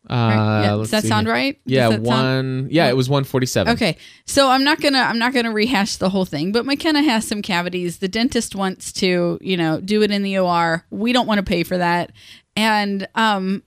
[0.08, 0.70] Uh, yeah.
[0.76, 1.58] Does that see sound right?
[1.64, 2.68] Yeah, that sound- one.
[2.70, 3.72] Yeah, it was one forty-seven.
[3.72, 7.26] Okay, so I'm not gonna I'm not gonna rehash the whole thing, but McKenna has
[7.26, 7.98] some cavities.
[7.98, 10.84] The dentist wants to you know do it in the OR.
[10.90, 12.12] We don't want to pay for that,
[12.54, 13.62] and um,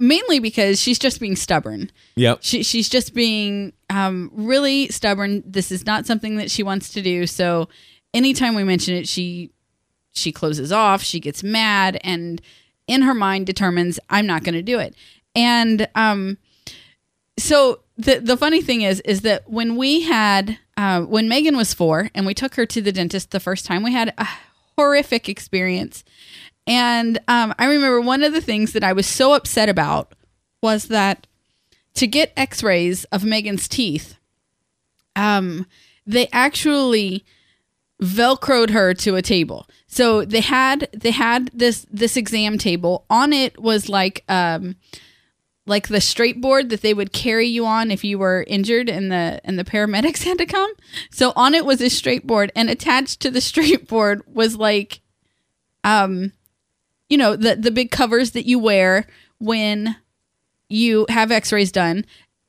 [0.00, 1.90] mainly because she's just being stubborn.
[2.16, 2.38] Yep.
[2.42, 5.44] She, she's just being um, really stubborn.
[5.46, 7.26] This is not something that she wants to do.
[7.26, 7.68] So
[8.12, 9.50] anytime we mention it, she
[10.12, 11.02] she closes off.
[11.02, 12.42] She gets mad, and
[12.88, 14.96] in her mind determines I'm not going to do it.
[15.34, 16.38] And um,
[17.38, 21.74] so the the funny thing is is that when we had uh, when Megan was
[21.74, 24.26] four and we took her to the dentist the first time, we had a
[24.76, 26.04] horrific experience.
[26.66, 30.14] And um, I remember one of the things that I was so upset about
[30.62, 31.26] was that
[31.94, 34.16] to get X-rays of Megan's teeth,
[35.16, 35.66] um,
[36.06, 37.24] they actually
[38.00, 39.66] velcroed her to a table.
[39.86, 43.04] So they had they had this this exam table.
[43.10, 44.76] On it was like um
[45.70, 49.10] like the straight board that they would carry you on if you were injured and
[49.10, 50.72] the and the paramedics had to come.
[51.10, 55.00] So on it was a straight board and attached to the straight board was like
[55.84, 56.32] um
[57.08, 59.06] you know the the big covers that you wear
[59.38, 59.96] when
[60.68, 62.04] you have x-rays done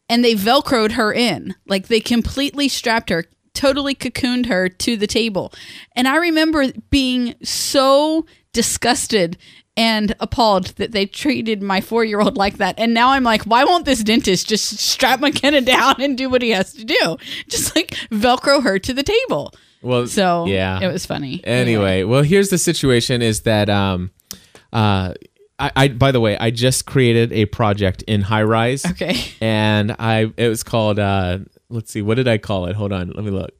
[0.09, 5.07] and they velcroed her in like they completely strapped her totally cocooned her to the
[5.07, 5.53] table
[5.95, 9.37] and i remember being so disgusted
[9.81, 12.75] and appalled that they treated my four-year-old like that.
[12.77, 16.41] And now i'm like why won't this dentist just strap mckenna down and do what
[16.41, 17.17] he has to do?
[17.47, 19.53] Just like velcro her to the table.
[19.81, 20.79] Well, so yeah.
[20.79, 21.41] it was funny.
[21.43, 24.11] Anyway, well, here's the situation: is that um,
[24.71, 25.15] uh,
[25.57, 28.89] I, I by the way, I just created a project in Highrise.
[28.91, 29.15] okay.
[29.41, 31.39] And I it was called uh
[31.69, 32.75] let's see what did I call it?
[32.75, 33.51] Hold on let me look.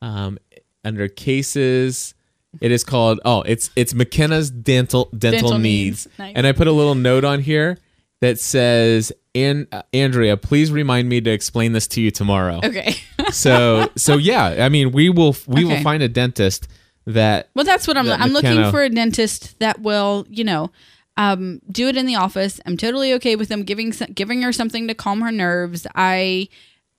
[0.00, 0.38] Um
[0.84, 2.14] under cases
[2.60, 6.18] it is called oh it's it's McKenna's dental dental, Dental needs, needs.
[6.18, 6.32] Nice.
[6.36, 7.78] and I put a little note on here
[8.20, 12.94] that says An- uh, Andrea please remind me to explain this to you tomorrow okay
[13.32, 15.82] so so yeah I mean we will we will Okay.
[15.82, 16.68] find a dentist
[17.06, 18.06] that Well, that's what I'm.
[18.06, 20.72] that I'm looking McKenna- for a dentist that will, you know,
[21.16, 22.58] um, do it in the office.
[22.66, 25.86] I'm totally okay with them giving giving her something to calm her nerves.
[25.94, 26.48] I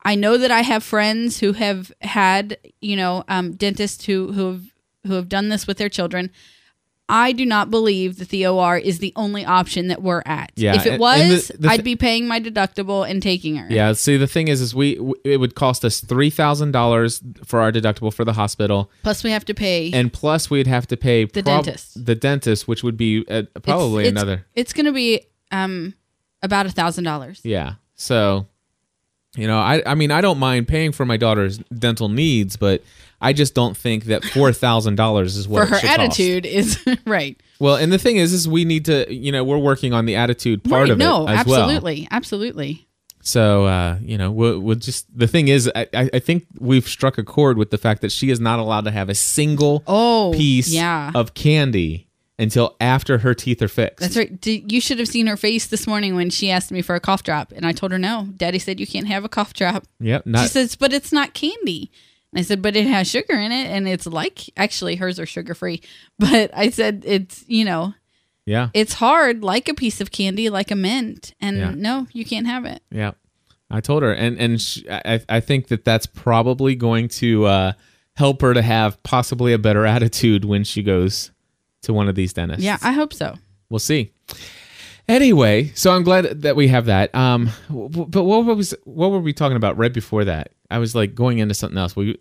[0.06, 4.46] I know that I have friends who have had, you know, um, dentists who who
[4.54, 4.62] have
[5.08, 6.30] who have done this with their children.
[7.10, 10.52] I do not believe that the OR is the only option that we're at.
[10.58, 13.66] Yeah, if it was, the- the I'd be paying my deductible and taking her.
[13.70, 13.94] Yeah.
[13.94, 17.62] See, the thing is, is we w- it would cost us three thousand dollars for
[17.62, 20.98] our deductible for the hospital, Plus, we have to pay and plus we'd have to
[20.98, 22.06] pay The dentist.
[22.06, 24.46] the dentist, which would be uh, probably It's- it's- another.
[24.54, 25.94] It's going to be um
[26.44, 27.40] about a thousand dollars.
[27.46, 27.76] Yeah.
[27.96, 28.48] So,
[29.38, 32.84] you know, I I mean, I don't mind paying for my daughter's dental needs, but
[33.20, 36.00] I just don't think that four thousand dollars is what For her should cost.
[36.00, 37.42] attitude is right.
[37.60, 40.16] Well, and the thing is, is we need to, you know, we're working on the
[40.16, 40.90] attitude part right.
[40.92, 41.62] of no, it as well.
[41.64, 42.88] absolutely, absolutely.
[43.22, 47.18] So, uh, you know, we'll, we'll just the thing is, I, I think we've struck
[47.18, 50.32] a chord with the fact that she is not allowed to have a single Oh,
[50.36, 51.12] piece yeah.
[51.14, 52.08] of candy
[52.40, 54.00] until after her teeth are fixed.
[54.00, 54.46] That's right.
[54.46, 57.24] You should have seen her face this morning when she asked me for a cough
[57.24, 58.30] drop, and I told her no.
[58.38, 59.86] Daddy said you can't have a cough drop.
[60.00, 60.24] Yep.
[60.38, 61.92] she says, but it's not candy.
[62.34, 65.26] And I said, but it has sugar in it, and it's like actually hers are
[65.26, 65.82] sugar free.
[66.20, 67.94] But I said it's you know
[68.46, 68.70] yeah.
[68.74, 71.74] it's hard like a piece of candy, like a mint, and Yeah.
[71.76, 72.82] no, you can't have it.
[72.92, 73.12] Yeah,
[73.72, 77.72] I told her, and and sh I I think that that's probably going to uh,
[78.16, 81.32] help her to have possibly a better attitude when she goes
[81.84, 82.64] to one of these dentists.
[82.64, 83.36] Yeah, I hope so.
[83.70, 84.12] we'll see.
[85.08, 87.16] Anyway, so I'm glad that we have that.
[87.16, 90.52] Um, but what was what were we talking about right before that?
[90.70, 91.96] I was like going into something else.
[91.96, 92.18] We,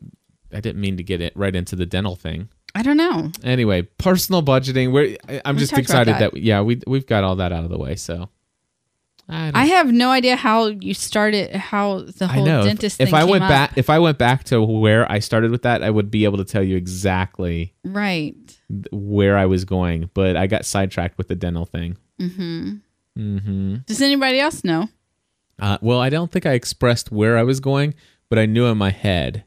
[0.52, 2.48] I didn't mean to get it right into the dental thing.
[2.76, 3.32] I don't know.
[3.42, 4.92] Anyway, personal budgeting.
[4.92, 6.32] We're, I'm We just excited that.
[6.32, 6.40] that.
[6.42, 7.96] yeah we we've got all that out of the way.
[7.96, 8.28] So
[9.28, 12.46] I, I have no idea how you started, how the whole.
[12.46, 13.48] If- dentist if, thing I went up.
[13.50, 16.38] back, if I went back to where I started with that, I would be able
[16.38, 18.36] to tell you exactly Right.
[18.92, 20.08] where I was going.
[20.14, 21.96] But I got sidetracked with the dental thing.
[22.18, 24.88] Does anybody else know?
[25.58, 27.94] Uh, well, I don't think I expressed where I was going,
[28.28, 29.44] but I knew in my head.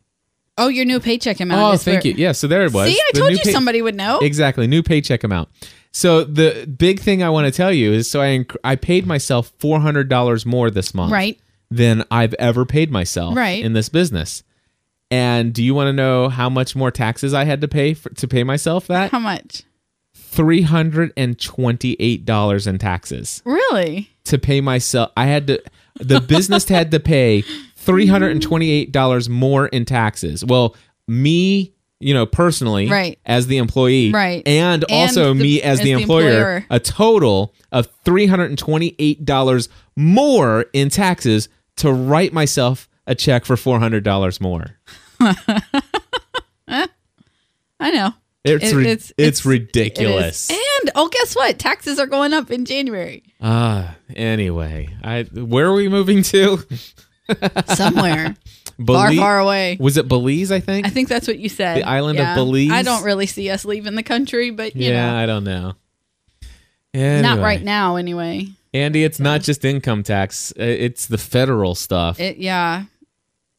[0.57, 1.73] Oh, your new paycheck amount.
[1.73, 2.17] Oh, thank where- you.
[2.17, 2.89] Yeah, so there it was.
[2.91, 4.19] See, I The told you pay- somebody would know.
[4.19, 5.49] Exactly, new paycheck amount.
[5.91, 9.07] So the big thing I want to tell you is, so I inc- I paid
[9.07, 11.39] myself four hundred dollars more this month, Right.
[11.71, 13.63] than I've ever paid myself, Right.
[13.63, 14.43] in this business.
[15.11, 18.09] And do you want to know how much more taxes I had to pay for,
[18.09, 19.11] to pay myself that?
[19.11, 19.63] How much?
[20.29, 24.09] Three hundred and twenty-eight dollars in taxes Really?
[24.25, 25.11] to pay myself.
[25.17, 25.61] I had to.
[25.99, 27.41] The business had to pay
[27.75, 30.45] three hundred and twenty-eight dollars more in taxes.
[30.45, 30.75] Well,
[31.07, 33.17] me, you know, personally, Right.
[33.25, 34.47] as the employee, Right.
[34.47, 36.65] and, And also the- me as, as the, the employer, employer.
[36.69, 43.15] a total of three hundred and twenty-eight dollars more in taxes to write myself a
[43.15, 44.77] check for four hundred dollars more.
[47.81, 48.13] I know.
[48.45, 50.49] It's It- it's- it's, it's- ridiculous.
[50.49, 50.53] It.
[50.81, 51.59] And oh, guess what?
[51.59, 53.23] Taxes are going up in January.
[53.41, 56.59] Ah, anyway, I where are we moving to?
[57.75, 58.35] Somewhere
[58.77, 59.77] far, Belize- far away.
[59.79, 60.51] Was it Belize?
[60.51, 60.87] I think.
[60.87, 61.77] I think that's what you said.
[61.77, 62.71] The island of Belize?
[62.71, 65.73] I don't really see us leaving the country, but you yeah, know, I don't know.
[66.93, 68.47] not right now anyway.
[68.73, 69.03] Andy.
[69.03, 72.19] It's not just income tax; uh, it's the federal stuff.
[72.19, 72.83] It yeah,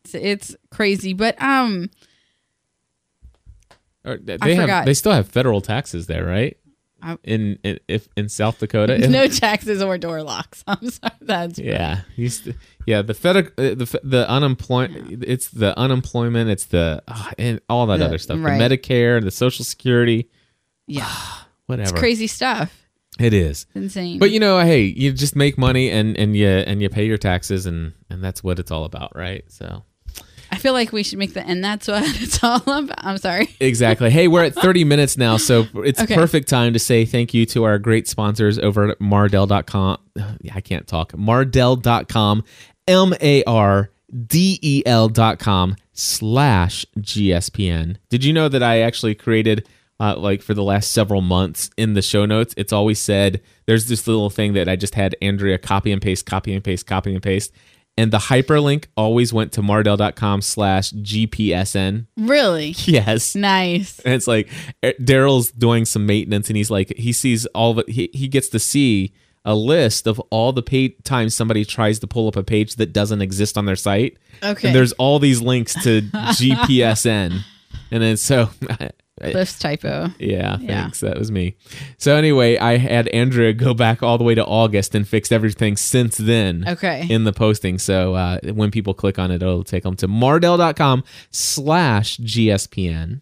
[0.05, 1.13] it's, it's crazy.
[1.13, 1.91] But um,
[4.05, 4.85] Or they I have, forgot.
[4.87, 6.57] they still have federal taxes there, right?
[7.03, 10.63] I- in, in if in South Dakota, And- no taxes or door locks.
[10.67, 12.47] I'm sorry, that's Yeah, he's
[12.87, 15.25] yeah the fed uh, the the unemployment.
[15.27, 16.51] It's the unemployment.
[16.51, 18.39] It's the ah, and all that The- other stuff.
[18.43, 18.59] right.
[18.59, 20.29] The Medicare, the Social Security,
[20.87, 21.11] yeah,
[21.67, 21.91] whatever.
[21.91, 22.77] it's crazy stuff.
[23.19, 23.67] It is.
[23.75, 24.19] It's insane.
[24.19, 27.19] But you know, hey, you just make money and and you and you pay your
[27.19, 29.45] taxes and and that's what it's all about, right?
[29.49, 29.85] So
[30.61, 33.05] feel like we should make the end that's what it's all about.
[33.05, 33.55] I'm sorry.
[33.61, 34.11] exactly.
[34.11, 36.15] hey, we're at 30 minutes now, so it's Okay.
[36.15, 39.99] perfect time to say thank you to our great sponsors over at Mardel.com.
[40.55, 41.13] I can't talk.
[41.13, 42.45] Mardel.com,
[42.87, 43.91] M A R
[44.27, 47.97] D E L.com slash GSPN.
[48.09, 49.69] Did you know that I actually created,
[50.01, 53.87] uh, like, for the last several months in the show notes, it's always said there's
[53.89, 57.13] this little thing that I just had Andrea copy and paste, copy and paste, copy
[57.15, 57.53] and paste.
[58.01, 62.07] And the hyperlink always went to Mardel.com slash GPSN.
[62.17, 63.35] Really Yes.
[63.35, 63.99] nice.
[64.01, 64.49] And it's like
[64.83, 68.49] eh, Daryl's doing some maintenance, and he's like, he sees all the he he gets
[68.51, 69.13] to see
[69.45, 72.93] a list of all the page times somebody tries to pull up a page that
[72.93, 74.17] doesn't exist on their site.
[74.43, 74.69] Okay.
[74.69, 76.01] And there's all these links to
[76.39, 77.41] GPSN,
[77.91, 78.49] and then so.
[79.21, 80.09] Cliff's typo.
[80.19, 80.83] Yeah, Yeah.
[80.83, 81.01] thanks.
[81.01, 81.57] That was me.
[81.99, 85.77] So anyway, I had Andrea go back all the way to August and fixed everything
[85.77, 87.07] since then Okay.
[87.11, 87.79] in the posting.
[87.79, 93.21] So uh, when people click on it, it'll take them to mardel.com slash GSPN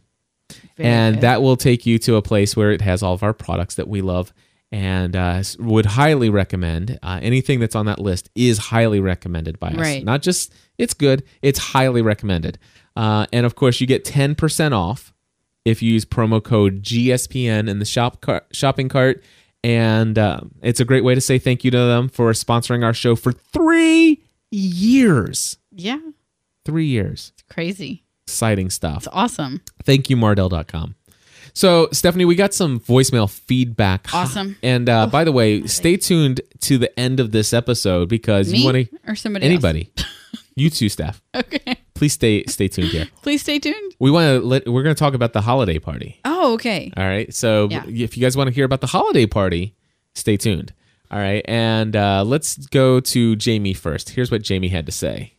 [0.77, 1.23] Very and good.
[1.23, 3.89] that will take you to a place where it has all of our products that
[3.89, 4.33] we love
[4.71, 9.69] and uh, would highly recommend uh, anything that's on that list is highly recommended by
[9.69, 10.05] us Right.
[10.05, 12.59] not just it's good it's highly recommended
[12.95, 15.15] uh, and of course you get 10% off
[15.65, 19.23] if you use promo code gspn in the shop car- shopping cart
[19.65, 22.95] and um, it's a great way to say thank you to them for sponsoring our
[22.95, 25.99] show for three years yeah,
[26.65, 28.03] three years it's crazy.
[28.27, 29.61] exciting stuff It's awesome.
[29.85, 30.95] thank you mardel.com
[31.55, 34.57] so stephanie we got some voicemail feedback Awesome.
[34.63, 38.59] and uh, by the way stay tuned to the end of this episode because Me
[38.61, 39.51] you want to or somebody else?
[39.53, 39.91] anybody
[40.57, 41.78] you too steph Okay.
[41.99, 43.95] Please stay stay tuned here Please stay tuned.
[43.99, 46.93] we want to let we're going to talk about the holiday party Oh, okay.
[46.97, 47.83] all right so Yeah.
[47.87, 49.75] if you guys want to hear about the holiday party
[50.15, 50.73] stay tuned
[51.11, 55.35] all right and uh, let's go to jamie first here's what jamie had to say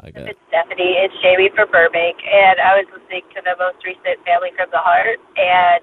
[0.00, 0.92] I got It's Stephanie.
[1.00, 4.76] It's Jamie from Burbank, and I was listening to the most recent Family from the
[4.82, 5.80] Heart, and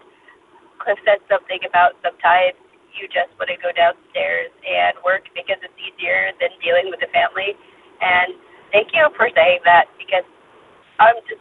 [0.77, 2.53] Cliff said something about sometimes
[2.93, 7.09] you just want to go downstairs and work because it's easier than dealing with the
[7.09, 7.57] family.
[8.05, 8.37] And
[8.73, 10.25] thank you for saying that because
[10.99, 11.39] I'm just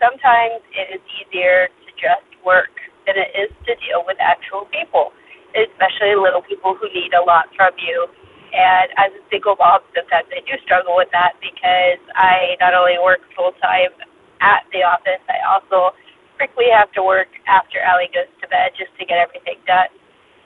[0.00, 2.72] sometimes it is easier to just work
[3.06, 5.12] than it is to deal with actual people,
[5.54, 8.08] especially little people who need a lot from you.
[8.54, 12.96] And as a single mom, sometimes I do struggle with that because I not only
[13.02, 13.92] work full time
[14.40, 15.94] at the office, I also
[16.34, 19.90] strictly have to work after Allie goes to bed just to get everything done.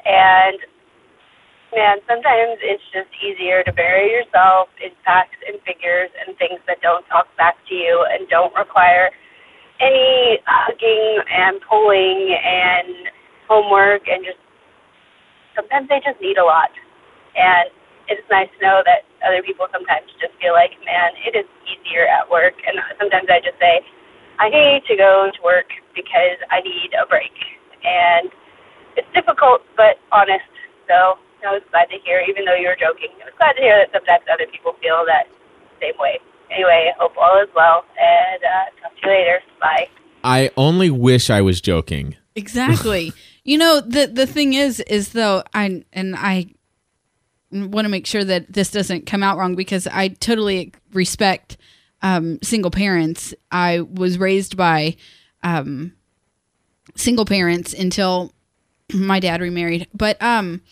[0.09, 0.57] And
[1.75, 6.81] man, sometimes it's just easier to bury yourself in facts and figures and things that
[6.81, 9.11] don't talk back to you and don't require
[9.81, 13.13] any hugging and pulling and
[13.47, 14.41] homework and just
[15.55, 16.71] sometimes they just need a lot.
[17.37, 17.71] And
[18.09, 22.09] it's nice to know that other people sometimes just feel like, man, it is easier
[22.09, 22.57] at work.
[22.65, 23.85] And sometimes I just say,
[24.39, 27.35] I need to go to work because I need a break.
[27.85, 28.31] And
[28.97, 30.47] it's difficult but honest.
[30.87, 33.63] So I was glad to hear, even though you were joking, I was glad to
[33.63, 35.27] hear that sometimes other people feel that
[35.81, 36.19] same way.
[36.51, 39.39] Anyway, hope all is well, and uh, talk to you later.
[39.61, 39.89] Bye.
[40.25, 42.17] I only wish I was joking.
[42.35, 43.13] Exactly.
[43.45, 46.47] you know, the the thing is is though I and I
[47.51, 51.57] want to make sure that this doesn't come out wrong because I totally respect
[52.03, 53.35] um, single parents.
[53.51, 54.97] I was raised by
[55.43, 55.93] um,
[56.95, 58.33] single parents until
[58.93, 60.63] my dad remarried, but um,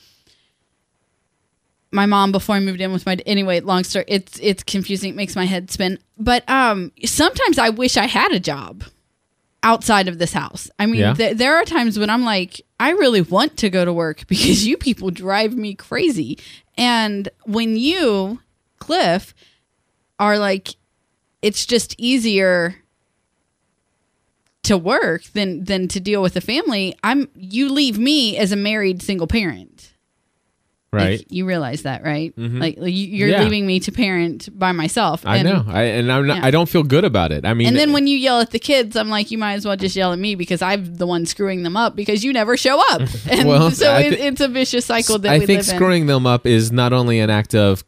[1.93, 3.61] my mom before I moved in with my anyway.
[3.61, 4.05] Long story.
[4.09, 5.11] It's it's confusing.
[5.11, 5.99] It makes my head spin.
[6.19, 8.85] But um, sometimes I wish I had a job
[9.63, 10.71] outside of this house.
[10.79, 11.15] I mean, Yeah.
[11.15, 14.67] th- there are times when I'm like, I really want to go to work because
[14.67, 16.39] you people drive me crazy.
[16.79, 18.41] And when you,
[18.79, 19.35] Cliff,
[20.19, 20.77] are like,
[21.43, 22.77] it's just easier
[24.65, 26.97] to work than than to deal with a family.
[27.05, 29.76] I'm you leave me as a married single parent.
[30.97, 31.19] Right.
[31.19, 32.35] Like, you realize that, right?
[32.37, 32.61] Mhm.
[32.61, 33.43] Like you- you're Yeah.
[33.45, 35.23] leaving me to parent by myself.
[35.25, 36.47] I know, I, and I'm not, Yeah.
[36.47, 37.45] I don't feel good about it.
[37.45, 39.65] I mean, And then when you yell at the kids, I'm like, you might as
[39.67, 42.57] well just yell at me because I'm the one screwing them up because you never
[42.57, 43.03] show up.
[43.31, 45.75] And Well, so it, it's a vicious cycle that I we think live in.
[45.77, 47.85] screwing them up is not only an act of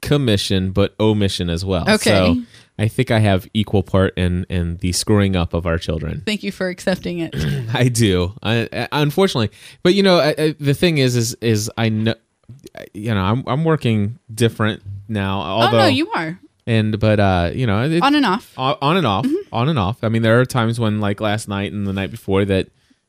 [0.00, 1.82] commission but omission as well.
[1.88, 2.10] Okay.
[2.10, 2.42] So
[2.78, 6.22] I think I have equal part in in the screwing up of our children.
[6.24, 7.34] Thank you for accepting it.
[7.74, 8.34] I do.
[8.42, 9.50] I, I- unfortunately,
[9.82, 12.14] but you know, I, the thing is, is, is I know,
[12.94, 15.40] you know, I'm I'm working different now.
[15.40, 18.52] Although, oh no, you are and but uh, you know, it, on and off.
[18.58, 19.54] on on and off, Mm-hmm.
[19.54, 20.02] on and off.
[20.04, 22.68] I mean, there are times when, like last night and the night before, that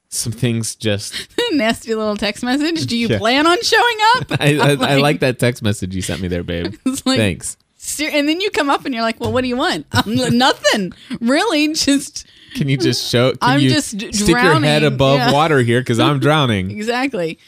[0.09, 1.13] some things just.
[1.51, 2.85] Nasty little text message.
[2.87, 3.17] Do you Yeah.
[3.17, 4.31] plan on showing up?
[4.39, 6.73] I, I, I like that text message you sent me there, babe.
[7.05, 7.57] Like- Thanks.
[7.81, 9.85] Ser- And then you come up and you're like, well, what do you want?
[9.91, 10.91] I'm like, Nothing.
[11.21, 11.73] Really?
[11.73, 13.31] Just Can you just show?
[13.31, 15.31] Can I'm you just d- stick your head above yeah.
[15.31, 16.71] water here because I'm drowning.
[16.71, 17.39] exactly.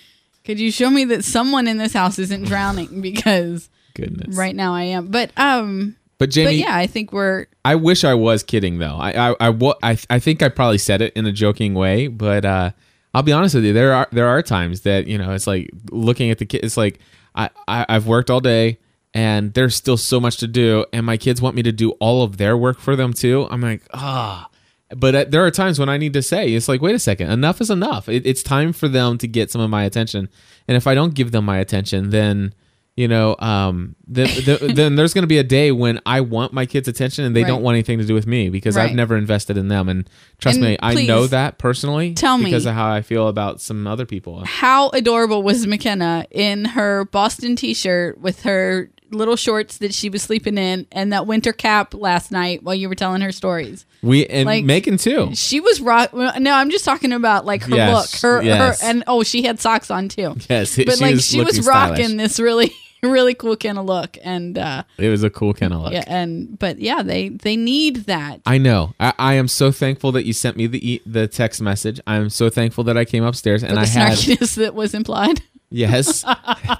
[0.51, 2.99] Could you show me that someone in this house isn't drowning?
[3.01, 4.35] Because Goodness.
[4.35, 5.07] right now I am.
[5.07, 8.97] But um, But Jamie, but yeah, I think we're I wish I was kidding though.
[8.97, 12.43] I I I, I I think I probably said it in a joking way, but
[12.43, 12.71] uh,
[13.13, 13.71] I'll be honest with you.
[13.71, 16.65] There are there are times that you know it's like looking at the kid.
[16.65, 16.99] It's like
[17.33, 18.79] I, I I've worked all day
[19.13, 22.23] and there's still so much to do, and my kids want me to do all
[22.23, 23.47] of their work for them too.
[23.49, 24.49] I'm like ah.
[24.95, 27.29] But uh, there are times when I need to say, it's like, wait a second,
[27.29, 28.09] enough is enough.
[28.09, 30.29] It, it's time for them to get some of my attention.
[30.67, 32.53] And if I don't give them my attention, then
[32.97, 36.53] you know, um, then, then, then there's going to be a day when I want
[36.53, 39.15] my kids' attention and they don't want anything to do with me because I've never
[39.17, 39.87] invested in them.
[39.89, 42.45] And trust And me, I know that personally tell me.
[42.45, 44.43] because of how I feel about some other people.
[44.45, 50.21] how adorable was McKenna in her Boston t-shirt with her little shorts that she was
[50.21, 53.85] sleeping in and that winter cap last night while you were telling her stories.
[54.01, 55.35] We and Like- Macon too.
[55.35, 56.13] She was rock.
[56.13, 58.81] No, I'm just talking about like her Yes, look, her, yes.
[58.81, 60.35] her, and oh, she had socks on too.
[60.49, 62.17] Yes, but she like was she was rocking stylish.
[62.17, 62.71] this really,
[63.03, 65.93] really cool kind of look, and uh, It was a cool kind of look.
[65.93, 68.41] yeah, and but yeah, they they need that.
[68.45, 68.93] I know.
[68.99, 71.99] I, I am so thankful that you sent me the e- the text message.
[72.07, 74.17] I'm so thankful that I came upstairs and the I had
[74.57, 75.41] that was implied.
[75.69, 76.25] Yes.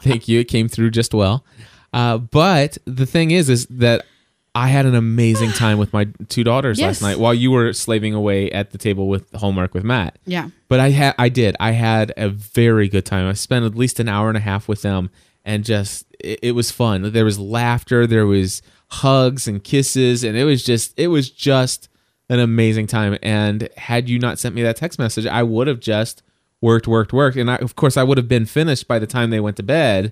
[0.04, 0.42] Thank you.
[0.42, 1.46] It came through just well.
[1.94, 4.06] Uh, but the thing is, is that
[4.54, 7.02] I had an amazing time with my two daughters Yes.
[7.02, 10.20] last night while you were slaving away at the table with homework with Matt.
[10.26, 10.50] Yeah.
[10.68, 11.56] But I had, I did.
[11.60, 13.28] I had a very good time.
[13.28, 15.10] I spent at least an hour and a half with them,
[15.46, 17.12] and just it, it was fun.
[17.14, 18.06] There was laughter.
[18.06, 21.88] There was hugs and kisses, and it was just, it was just
[22.30, 23.18] an amazing time.
[23.24, 26.24] And had you not sent me that text message, I would have just
[26.60, 29.30] worked, worked, worked, and I, of course, I would have been finished by the time
[29.30, 30.12] they went to bed,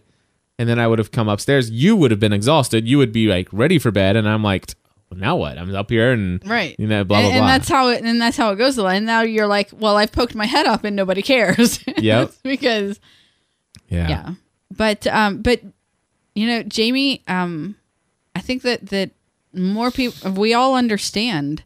[0.59, 1.71] and then I would have come upstairs.
[1.71, 2.87] You would have been exhausted.
[2.87, 4.75] You would be like ready for bed, and I'm like,
[5.09, 5.57] well, now what?
[5.57, 6.75] I'm up here and Right.
[6.77, 7.47] you know, blah and, blah and blah.
[7.47, 8.77] that's how it and that's how it goes.
[8.77, 11.83] And now you're like, well, I've poked my head up and nobody cares.
[11.97, 12.33] Yep.
[12.43, 12.99] because
[13.87, 14.07] yeah.
[14.09, 14.33] yeah.
[14.69, 15.61] But um but
[16.35, 17.75] you know, Jamie, um
[18.35, 19.09] I think that that
[19.51, 21.63] more people we all understand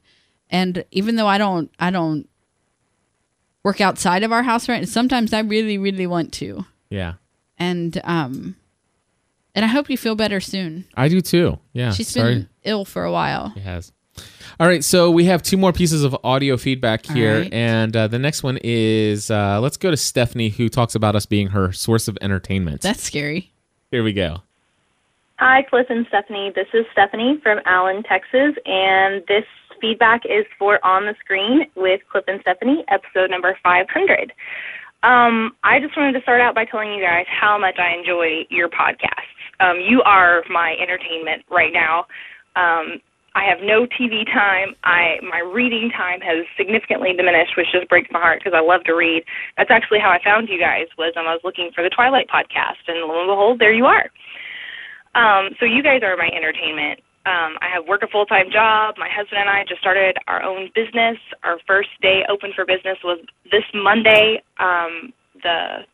[0.49, 2.29] and even though I don't I don't
[3.63, 6.65] work outside of our house right sometimes I really really want to.
[6.89, 7.13] yeah.
[7.57, 8.55] And um
[9.55, 10.85] and I hope you feel better soon.
[10.95, 11.59] I do too.
[11.73, 11.91] Yeah.
[11.91, 12.35] She's Sorry.
[12.35, 13.53] been ill for a while.
[13.55, 13.91] It has.
[14.59, 17.53] All right, so we have two more pieces of audio feedback here, right.
[17.53, 21.25] and uh, the next one is uh, let's go to Stephanie, who talks about us
[21.25, 22.81] being her source of entertainment.
[22.81, 23.51] That's scary.
[23.89, 24.43] here we go.
[25.39, 26.51] Hi, Cliff and Stephanie.
[26.55, 29.45] This is Stephanie from Allen, Texas, and this
[29.81, 34.31] feedback is for On the Screen with Cliff and Stephanie, episode number 500.
[35.01, 38.45] Um, I just wanted to start out by telling you guys how much I enjoy
[38.49, 39.33] your podcasts.
[39.59, 42.05] Um, you are my entertainment right now.
[42.55, 43.01] Um,
[43.35, 44.75] I have no TV time.
[44.83, 48.83] I my reading time has significantly diminished, which just breaks my heart because I love
[48.85, 49.23] to read.
[49.57, 52.85] That's actually how I found you guys was I was looking for the Twilight podcast,
[52.87, 54.09] and lo and behold, there you are.
[55.15, 57.01] Um, so you guys are my entertainment.
[57.25, 58.95] Um, I have work a full time job.
[58.97, 61.17] My husband and I just started our own business.
[61.43, 63.17] Our first day open for business was
[63.49, 64.43] this Monday.
[64.59, 65.87] Um, the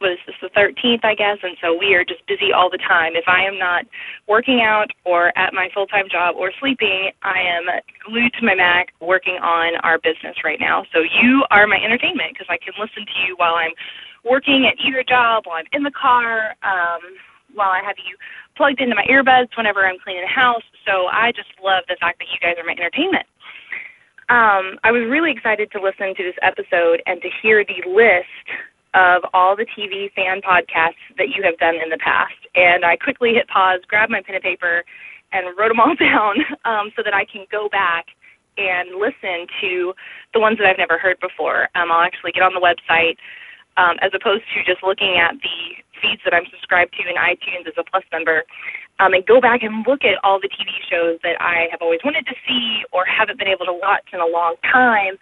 [0.00, 3.12] was this the 13th, I guess, and so we are just busy all the time.
[3.14, 3.84] If I am not
[4.26, 7.68] working out or at my full time job or sleeping, I am
[8.08, 10.84] glued to my Mac working on our business right now.
[10.92, 13.76] So you are my entertainment because I can listen to you while I'm
[14.24, 17.00] working at either job, while I'm in the car, um,
[17.52, 18.16] while I have you
[18.56, 20.64] plugged into my earbuds whenever I'm cleaning the house.
[20.88, 23.28] So I just love the fact that you guys are my entertainment.
[24.30, 28.46] Um, I was really excited to listen to this episode and to hear the list
[28.94, 32.38] of all the TV fan podcasts that you have done in the past.
[32.54, 34.84] And I quickly hit pause, grabbed my pen and paper,
[35.32, 38.06] and wrote them all down um, so that I can go back
[38.58, 39.94] and listen to
[40.34, 41.70] the ones that I've never heard before.
[41.74, 43.16] Um, I'll actually get on the website
[43.78, 47.68] um, as opposed to just looking at the feeds that I'm subscribed to in iTunes
[47.68, 48.44] as a Plus member,
[48.98, 52.00] um, and go back and look at all the TV shows that I have always
[52.04, 55.16] wanted to see or haven't been able to watch in a long time.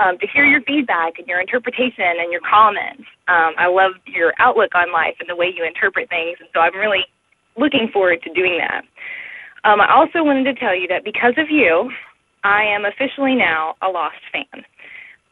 [0.00, 3.04] Um, to hear your feedback and your interpretation and your comments.
[3.28, 6.60] Um, I love your outlook on life and the way you interpret things, and so
[6.60, 7.04] I'm really
[7.58, 8.84] looking forward to doing that.
[9.68, 11.90] Um, I also wanted to tell you that because of you,
[12.44, 14.64] I am officially now a Lost fan.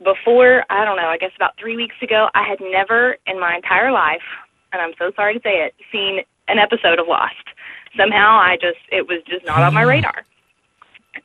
[0.05, 3.57] Before, I don't know, I guess about three weeks ago, I had never in my
[3.57, 4.27] entire life,
[4.73, 7.35] and I'm so sorry to say it, seen an episode of Lost.
[7.97, 10.25] Somehow I just, it was just not on my radar.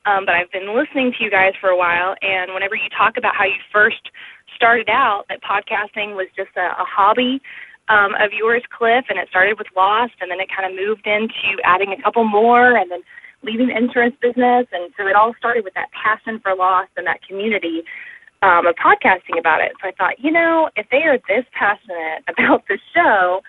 [0.05, 3.17] Um, but I've been listening to you guys for a while, and whenever you talk
[3.17, 4.09] about how you first
[4.55, 7.41] started out, that podcasting was just a, a hobby
[7.89, 11.05] um, of yours, Cliff, and it started with Lost, and then it kind of moved
[11.05, 13.01] into adding a couple more, and then
[13.43, 17.05] leaving the insurance business, and so it all started with that passion for Lost and
[17.05, 17.83] that community
[18.41, 19.71] um, of podcasting about it.
[19.81, 23.41] So I thought, you know, if they are this passionate about the show,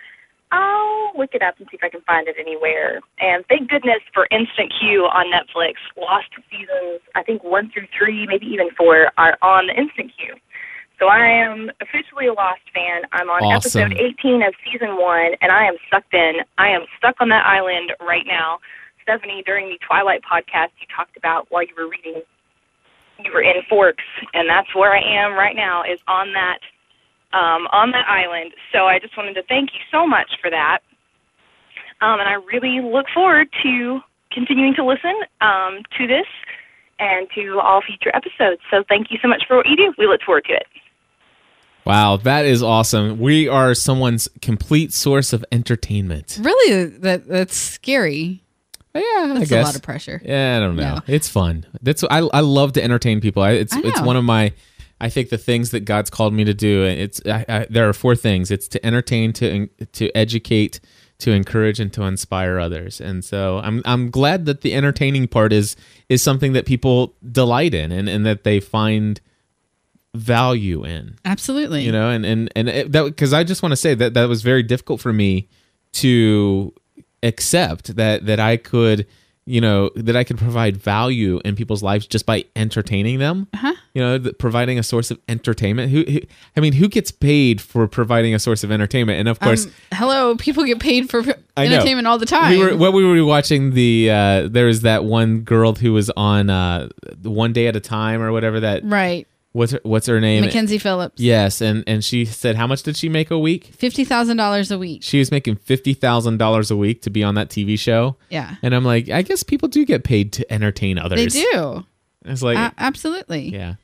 [0.55, 3.01] I'll look it up and see if I can find it anywhere.
[3.19, 5.75] And thank goodness for Instant Queue on Netflix.
[5.99, 10.35] Lost seasons, I think one through three, maybe even four, are on the Instant Queue.
[11.01, 13.03] So I am officially a Lost fan.
[13.11, 13.83] I'm on Awesome.
[13.83, 16.47] episode 18 of season one, and I am sucked in.
[16.57, 18.59] I am stuck on that island right now.
[19.03, 22.23] Stephanie, during the Twilight podcast, you talked about while you were reading,
[23.19, 25.83] you were in Forks, and that's where I am right now.
[25.83, 26.59] Is on that
[27.35, 28.55] um, on that island.
[28.73, 30.79] So I just wanted to thank you so much for that.
[32.01, 34.01] Um, and I really look forward to
[34.33, 36.27] continuing to listen um, to this
[36.99, 38.61] and to all future episodes.
[38.71, 39.93] So thank you so much for what you do.
[39.99, 40.67] We look forward to it.
[41.85, 43.19] Wow, that is awesome.
[43.19, 46.39] We are someone's complete source of entertainment.
[46.41, 48.43] Really, that that's scary.
[48.95, 49.63] Yeah, I That's guess.
[49.65, 50.23] a lot of pressure.
[50.25, 50.95] Yeah, I don't know.
[50.95, 51.01] No.
[51.09, 51.67] It's fun.
[51.83, 53.43] That's I I love to entertain people.
[53.43, 54.53] I, it's I it's one of my
[55.01, 57.93] I think the things that God's called me to do, it's I, I, there are
[57.93, 58.51] four things.
[58.51, 60.81] It's to entertain, to to educate,
[61.19, 63.01] to encourage, and to inspire others.
[63.01, 65.77] And so I'm I'm glad that the entertaining part is
[66.09, 69.21] is something that people delight in and, and that they find
[70.15, 71.83] value in Absolutely.
[71.83, 74.29] you know and and and it, that because i just want to say that that
[74.29, 75.49] was very difficult for me
[75.91, 76.73] to
[77.25, 79.09] accept that that i could
[79.47, 83.75] you know that i can provide value in people's lives just by entertaining them Uh-huh.
[83.93, 86.21] you know providing a source of entertainment who, who
[86.57, 89.73] i mean who gets paid for providing a source of entertainment and of course Um,
[89.93, 91.23] hello, people get paid for
[91.57, 92.51] entertainment all the time.
[92.53, 96.11] we were what we were watching the uh there was that one girl who was
[96.17, 96.89] on uh
[97.23, 99.27] one day at a time or whatever that right.
[99.55, 101.19] What's her, what's her name Mackenzie Phillips.
[101.19, 104.71] yes and and she said how much did she make a week Fifty thousand dollars
[104.71, 105.03] a week.
[105.03, 108.17] she was making fifty thousand dollars a week to be on that TV show.
[108.31, 108.57] Yeah.
[108.63, 111.33] And I'm like, I guess people do get paid to entertain others.
[111.33, 111.87] They do.
[112.27, 113.49] It's like, A- absolutely.
[113.51, 113.75] yeah,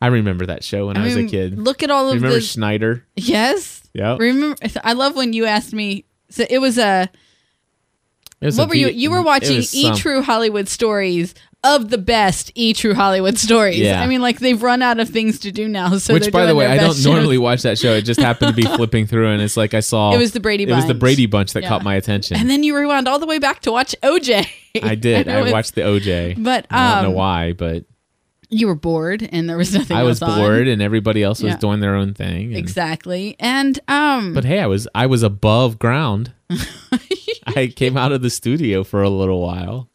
[0.00, 1.58] I remember that show when I, was a kid.
[1.58, 3.04] Look at all of remember the Schneider?
[3.16, 3.82] Yes.
[3.92, 4.16] Yeah.
[4.18, 7.08] Remember I love when you asked me so it was a
[8.40, 11.34] It was what a were you V- you were watching E some- True Hollywood Stories
[11.74, 13.78] of the best E True Hollywood Stories.
[13.78, 14.00] Yeah.
[14.00, 15.96] I mean like they've run out of things to do now.
[15.98, 17.04] So Which, by the way, I don't shows.
[17.06, 17.92] normally watch that show.
[17.94, 20.12] It just happened to be flipping through, and it's like I saw.
[20.14, 21.00] It was the Brady It was the Bunch.
[21.00, 21.68] Brady Bunch that Yeah.
[21.70, 22.36] caught my attention.
[22.36, 24.46] And then you rewound all the way back to watch OJ.
[24.82, 25.26] I did.
[25.28, 26.42] know I watched the OJ.
[26.42, 27.84] But I don't um, know why, but
[28.48, 30.38] you were bored and there was nothing I was else on.
[30.38, 31.58] bored, and everybody else was Yeah.
[31.58, 32.48] doing their own thing.
[32.48, 33.34] and- Exactly.
[33.40, 36.32] And um But hey, I was I was above ground.
[37.48, 39.88] I came out of the studio for a little while.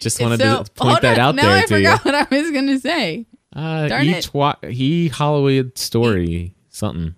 [0.00, 2.26] Just wanted so- to point that on, out now there I to forgot what I
[2.30, 3.26] was gonna say.
[3.54, 4.34] Uh, Darn each it.
[4.34, 7.14] wa- he Hollywood story something.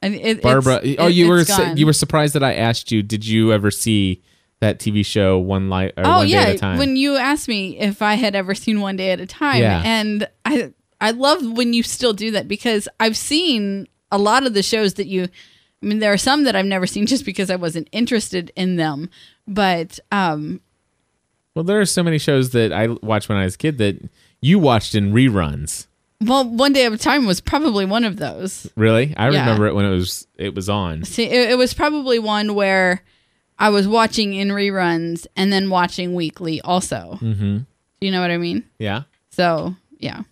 [0.00, 2.90] And it, Barbara, it's- oh, it- you were su- you were surprised that I asked
[2.90, 3.02] you.
[3.02, 4.22] Did you ever see
[4.60, 6.78] that TV show One Light or oh One yeah Day at a Time?
[6.78, 9.82] when you asked me if i had ever seen one day at a time Yeah.
[9.84, 14.54] and i i love when you still do that because i've seen a lot of
[14.54, 17.50] the shows that you i mean there are some that i've never seen just because
[17.50, 19.10] i wasn't interested in them
[19.48, 20.60] but um
[21.54, 23.98] well, there are so many shows that I watched when I was a kid that
[24.40, 25.86] you watched in reruns.
[26.20, 29.40] well one day at a time was probably one of those Really, I Yeah.
[29.40, 31.04] remember it when it was it was on.
[31.04, 33.02] see it, it was probably one where
[33.58, 37.58] i was watching in reruns and then watching weekly also mm-hmm.
[38.00, 39.02] you know what i mean Yeah.
[39.30, 40.22] so yeah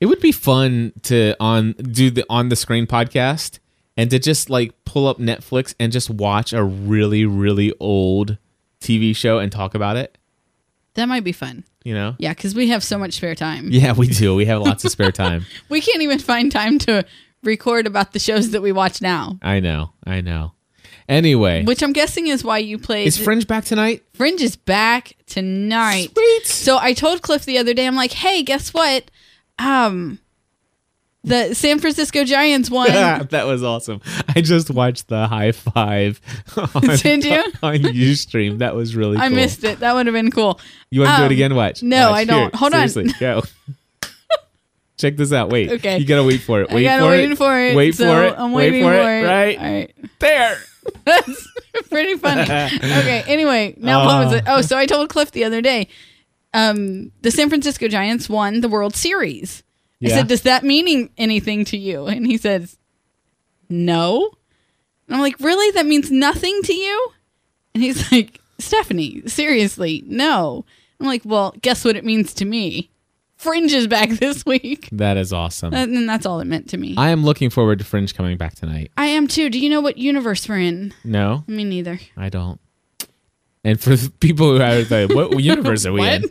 [0.00, 3.58] It would be fun to on do the on the screen podcast
[3.96, 8.38] and to just like pull up Netflix and just watch a really really old
[8.80, 10.16] TV show and talk about it.
[10.94, 12.16] That might be fun You know?
[12.18, 14.34] yeah because we have so much spare time Yeah, we do.
[14.34, 15.46] We have lots of spare time.
[15.68, 17.04] We can't even find time to
[17.42, 19.38] record about the shows that we watch now.
[19.40, 19.92] I know.
[20.06, 20.52] I know.
[21.08, 24.04] Anyway, Which I'm guessing is why you played is Fringe back tonight?
[24.14, 26.10] Fringe is back tonight.
[26.14, 26.46] Sweet.
[26.46, 29.10] So I told Cliff the other day, I'm like, hey, guess what?
[29.58, 30.20] Um
[31.22, 32.88] The San Francisco Giants won.
[33.30, 34.00] that was awesome.
[34.34, 36.18] I just watched the high five
[36.56, 37.42] on, Did you?
[37.62, 38.58] on Ustream.
[38.58, 39.24] That was really cool.
[39.24, 39.80] I missed it.
[39.80, 40.58] That would have been cool.
[40.90, 41.54] You want to do it Um, again?
[41.54, 41.82] Watch.
[41.82, 42.16] no, Watch.
[42.20, 42.40] I don't.
[42.40, 42.88] Here, Hold on.
[42.88, 43.42] seriously, go.
[44.98, 45.48] Check this out.
[45.50, 45.70] Wait.
[45.70, 45.98] Okay.
[45.98, 46.70] You gotta wait for it.
[46.70, 47.38] Wait I gotta for wait it.
[47.38, 47.74] for it.
[47.76, 48.34] Wait so for it.
[48.38, 49.24] I'm wait waiting for, it.
[49.24, 49.94] Right All right.
[50.18, 50.58] there.
[51.04, 51.48] That's
[51.88, 52.42] pretty funny.
[52.42, 53.24] Okay.
[53.26, 54.44] Anyway, now what was it?
[54.46, 55.88] Oh, so I told Cliff the other day,
[56.52, 59.62] um, the San Francisco Giants won the World Series.
[60.02, 62.78] I said, "Does that mean anything to you?" And he says,
[63.68, 64.30] "No."
[65.06, 65.70] And I'm like, "Really?
[65.72, 67.12] That means nothing to you?"
[67.74, 70.64] And he's like, "Stephanie, seriously, no."
[70.98, 72.90] I'm like, "Well, guess what it means to me?
[73.36, 75.72] Fringe is back this week." That is awesome.
[75.74, 76.94] And then that's all it meant to me.
[76.96, 78.90] I am looking forward to Fringe coming back tonight.
[78.96, 79.50] I am too.
[79.50, 80.94] Do you know what universe we're in?
[81.04, 82.00] No, Me neither.
[82.16, 82.60] I don't.
[83.62, 86.22] And for people who are like, what universe are we in?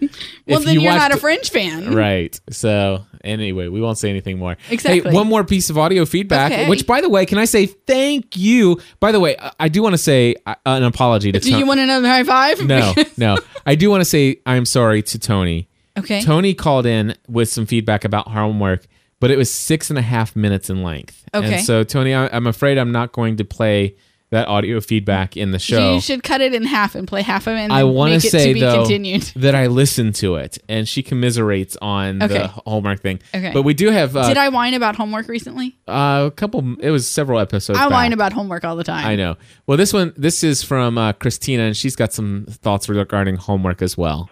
[0.47, 1.93] Well, If then you are not a Fringe fan.
[1.93, 2.39] Right.
[2.49, 4.57] So anyway, we won't say anything more.
[4.71, 5.11] Exactly.
[5.11, 6.51] Hey, one more piece of audio feedback.
[6.51, 6.67] Okay.
[6.67, 8.79] Which, by the way, can I say thank you?
[8.99, 11.45] By the way, I- do want to say uh, an apology to Tony.
[11.45, 11.59] Do Tony.
[11.61, 12.65] you want another high five?
[12.65, 13.37] no, no.
[13.63, 15.69] I do want to say I'm sorry to Tony.
[15.99, 16.23] okay.
[16.23, 18.87] Tony called in with some feedback about homework,
[19.19, 21.23] but it was six and a half minutes in length.
[21.35, 21.57] Okay.
[21.57, 23.95] And so, Tony, I'm afraid I'm not going to play
[24.31, 25.93] that audio feedback in the show.
[25.95, 27.59] You should cut it in half and play half of it.
[27.61, 29.23] And I want to say though continued.
[29.35, 32.37] that I listened to it, and she commiserates on Okay.
[32.39, 33.19] the homework thing.
[33.33, 33.51] Okay.
[33.53, 35.75] But we do have uh, Did I whine about homework recently?
[35.87, 36.75] uh, a couple.
[36.79, 37.79] It was several episodes.
[37.79, 37.91] I back.
[37.91, 39.05] whine about homework all the time.
[39.05, 39.35] I know.
[39.65, 43.81] Well, this one, this is from uh, Christina, and she's got some thoughts regarding homework
[43.81, 44.29] as well.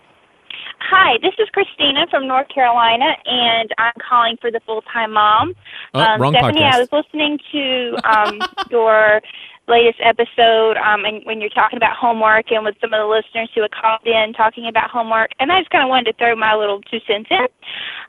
[0.90, 5.54] Hi, this is Christina from North Carolina, and I'm calling for the full time mom.
[5.94, 6.74] Oh, um, wrong Stephanie, podcast.
[6.74, 8.40] I was listening to um,
[8.72, 9.22] your
[9.68, 13.50] latest episode, um, and when you're talking about homework, and with some of the listeners
[13.54, 16.36] who had called in talking about homework, and I just kind of wanted to throw
[16.36, 17.48] my little two cents in.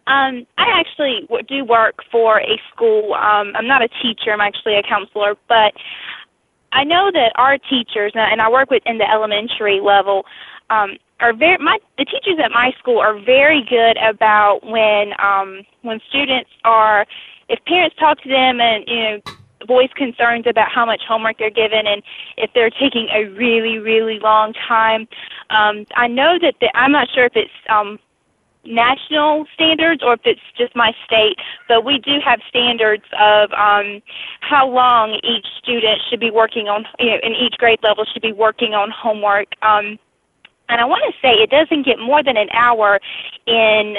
[0.06, 3.14] Um, I actually do work for a school.
[3.14, 5.74] Um, I'm not a teacher; I'm actually a counselor, but
[6.72, 10.24] I know that our teachers, and I work with in the elementary level,
[10.70, 15.62] um, are very my the teachers at my school are very good about when um,
[15.82, 17.06] when students are
[17.48, 19.20] if parents talk to them and you know
[19.66, 22.02] voice concerns about how much homework they're given and
[22.36, 25.08] if they're taking a really really long time.
[25.50, 27.98] Um, I know that the, I'm not sure if it's um,
[28.64, 31.36] national standards or if it's just my state,
[31.68, 34.02] but we do have standards of um,
[34.40, 38.22] how long each student should be working on, you know, in each grade level should
[38.22, 39.48] be working on homework.
[39.62, 39.98] Um,
[40.68, 43.00] and I want to say it doesn't get more than an hour
[43.46, 43.96] in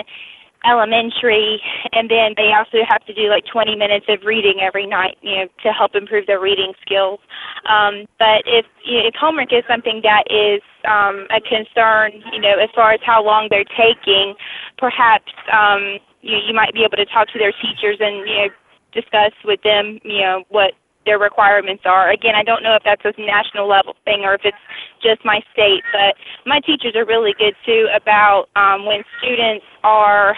[0.66, 1.62] elementary
[1.94, 5.36] and then they also have to do like 20 minutes of reading every night you
[5.36, 7.20] know to help improve their reading skills.
[7.68, 12.70] Um but if if homework is something that is um a concern you know as
[12.76, 14.36] far as how long they're taking
[14.78, 18.48] perhaps um you you might be able to talk to their teachers and you know
[18.92, 20.74] discuss with them you know what
[21.06, 22.12] their requirements are.
[22.12, 24.58] Again, I don't know if that's a national level thing or if it's
[25.02, 30.36] just my state, but my teachers are really good too about um, when students are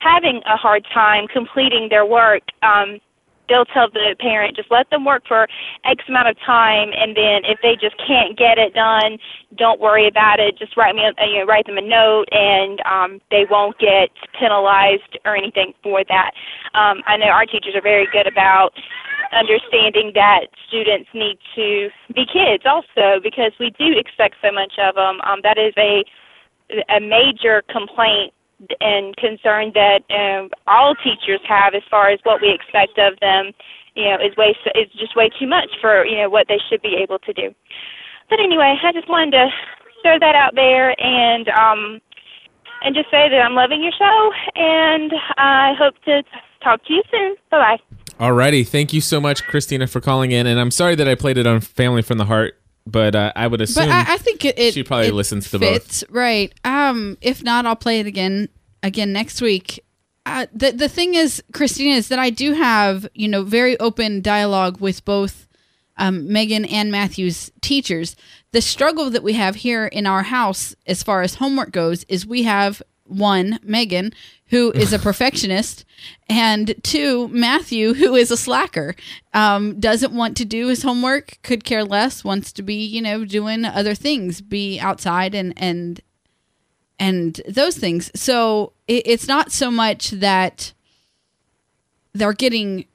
[0.00, 2.42] having a hard time completing their work.
[2.62, 3.00] Um,
[3.48, 5.48] they'll tell the parent just let them work for
[5.84, 9.18] X amount of time, and then if they just can't get it done,
[9.56, 10.58] don't worry about it.
[10.58, 14.10] Just write me, a, you know, write them a note, and um, they won't get
[14.38, 16.32] penalized or anything for that.
[16.74, 18.72] Um, I know our teachers are very good about
[19.32, 24.94] understanding that students need to be kids also because we do expect so much of
[24.94, 25.20] them.
[25.22, 26.04] Um, that is a
[26.90, 28.32] a major complaint
[28.80, 33.52] and concern that um, all teachers have as far as what we expect of them.
[33.94, 36.82] You know, is way is just way too much for you know what they should
[36.82, 37.54] be able to do.
[38.30, 39.48] But anyway, I just wanted to
[40.02, 42.00] throw that out there and um,
[42.82, 46.22] and just say that I'm loving your show and I hope to
[46.62, 47.36] talk to you soon.
[47.50, 48.24] Bye bye.
[48.24, 50.46] Alrighty, thank you so much, Christina, for calling in.
[50.48, 52.57] And I'm sorry that I played it on Family from the Heart,
[52.90, 55.50] but uh, I would assume But I, I think it, it she probably it listens
[55.50, 55.82] to both.
[55.82, 56.52] fits, Right.
[56.64, 57.18] Um.
[57.20, 58.48] If not, I'll play it again
[58.82, 59.84] again next week.
[60.26, 64.20] Uh, the the thing is, Christina, is that I do have you know very open
[64.20, 65.46] dialogue with both
[65.96, 68.16] um, Megan and Matthew's teachers.
[68.52, 72.26] The struggle that we have here in our house, as far as homework goes, is
[72.26, 74.12] we have one Megan
[74.50, 75.84] who is a perfectionist,
[76.28, 78.94] and two Matthew who is a slacker.
[79.34, 83.24] Um, doesn't want to do his homework, could care less, wants to be you know
[83.24, 86.00] doing other things, be outside and and
[86.98, 88.10] and those things.
[88.14, 90.72] So it, it's not so much that
[92.12, 92.86] they're getting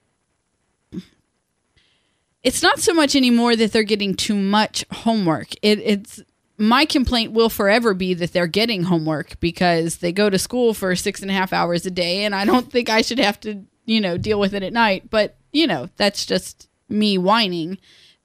[2.44, 5.54] it's not so much anymore that they're getting too much homework.
[5.62, 6.22] It, it's
[6.58, 10.96] my complaint will forever be that they're getting homework because they go to school for
[10.96, 13.66] six and a half hours a day, and I don't think I should have to
[13.86, 15.10] you know, deal with it at night.
[15.10, 17.78] But, you know, that's just me whining.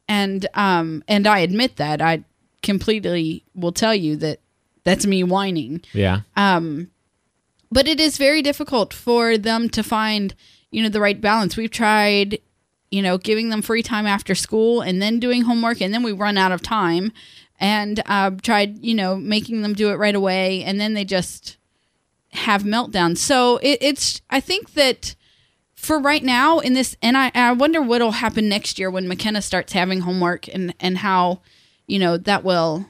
[0.09, 2.01] And um and I admit that.
[2.01, 2.24] I
[2.62, 4.41] completely will tell you that
[4.85, 5.83] that's me whining.
[5.93, 6.20] Yeah.
[6.37, 6.91] Um
[7.70, 10.35] but it is very difficult for them to find,
[10.70, 11.57] you know, the right balance.
[11.57, 12.39] We've tried,
[12.91, 16.12] you know, giving them free time after school and then doing homework and then we
[16.12, 17.12] run out of time
[17.59, 21.56] and uh, tried, you know, making them do it right away and then they just
[22.32, 23.18] have meltdowns.
[23.18, 25.14] So it, it's I think that
[25.74, 29.40] for right now in this and I, I wonder what'll happen next year when McKenna
[29.42, 31.40] starts having homework and and how
[31.86, 32.86] you know that will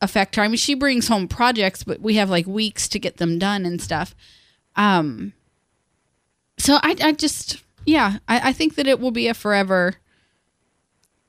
[0.00, 0.42] affect her.
[0.42, 3.64] I mean she brings home projects but we have like weeks to get them done
[3.64, 4.14] and stuff.
[4.76, 5.32] Um
[6.58, 9.96] so I I just yeah, I, I think that it will be a forever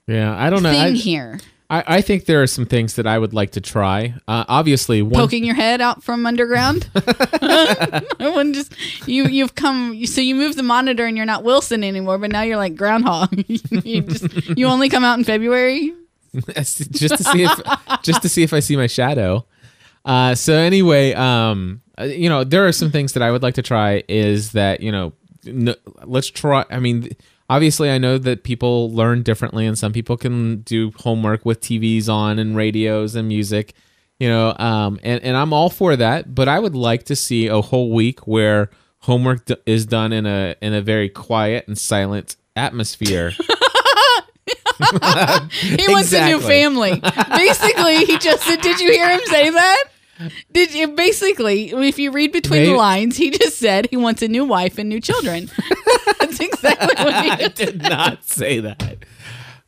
[0.07, 0.35] Yeah.
[0.35, 0.71] I don't know.
[0.71, 1.39] thing I, here.
[1.69, 4.13] I, I think there are some things that I would like to try.
[4.27, 6.89] Uh, obviously, one Poking your head out from underground.
[6.95, 8.73] I wouldn't just
[9.07, 12.43] you you've come so you move the monitor and you're not Wilson anymore, but now
[12.43, 13.29] you're like groundhog.
[13.47, 15.93] you just you only come out in February.
[16.55, 17.61] just to see if
[18.03, 19.45] just to see if I see my shadow.
[20.03, 23.55] Uh, so anyway, um, uh, you know, there are some things that I would like
[23.55, 24.03] to try.
[24.07, 25.13] Is that you know,
[25.47, 26.65] n- let's try.
[26.69, 27.09] I mean,
[27.49, 32.09] obviously, I know that people learn differently, and some people can do homework with TVs
[32.09, 33.73] on and radios and music.
[34.19, 36.33] You know, um, and and I'm all for that.
[36.33, 38.69] But I would like to see a whole week where
[38.99, 43.33] homework d- is done in a in a very quiet and silent atmosphere.
[45.51, 47.01] He wants a new family.
[47.35, 49.83] Basically, he just said, "Did you hear him say that?"
[50.51, 54.27] Did you basically, if you read between the lines, he just said he wants a
[54.27, 55.49] new wife and new children.
[56.19, 58.97] That's exactly what he I did not say that.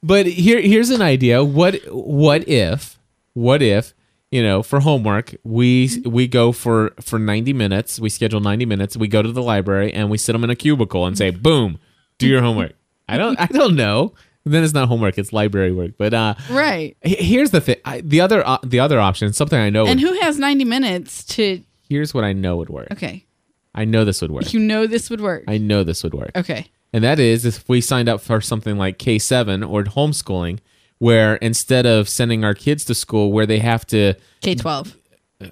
[0.02, 1.44] But here here's an idea.
[1.44, 2.98] What what if
[3.34, 3.94] what if,
[4.32, 8.96] you know, for homework, we we go for for 90 minutes, we schedule 90 minutes,
[8.96, 11.80] we go to the library and we sit them in a cubicle and say, "Boom,
[12.18, 12.74] do your homework."
[13.10, 14.14] I don't I don't know.
[14.48, 15.92] Then it's not homework, it's library work.
[15.98, 16.96] But uh right.
[17.04, 17.78] he- here's the thing.
[17.86, 20.66] I, the other uh, the other option, something I know And would, who has ninety
[20.66, 21.62] minutes to?
[21.90, 22.88] here's what I know would work.
[22.92, 23.26] Okay,
[23.76, 24.54] I know this would work.
[24.54, 25.44] you know this would work.
[25.48, 26.32] I know this would work.
[26.36, 26.68] Okay.
[26.94, 30.60] And that is if we signed up for something like K7 or homeschooling,
[31.00, 34.96] where instead of sending our kids to school where they have to, K twelve.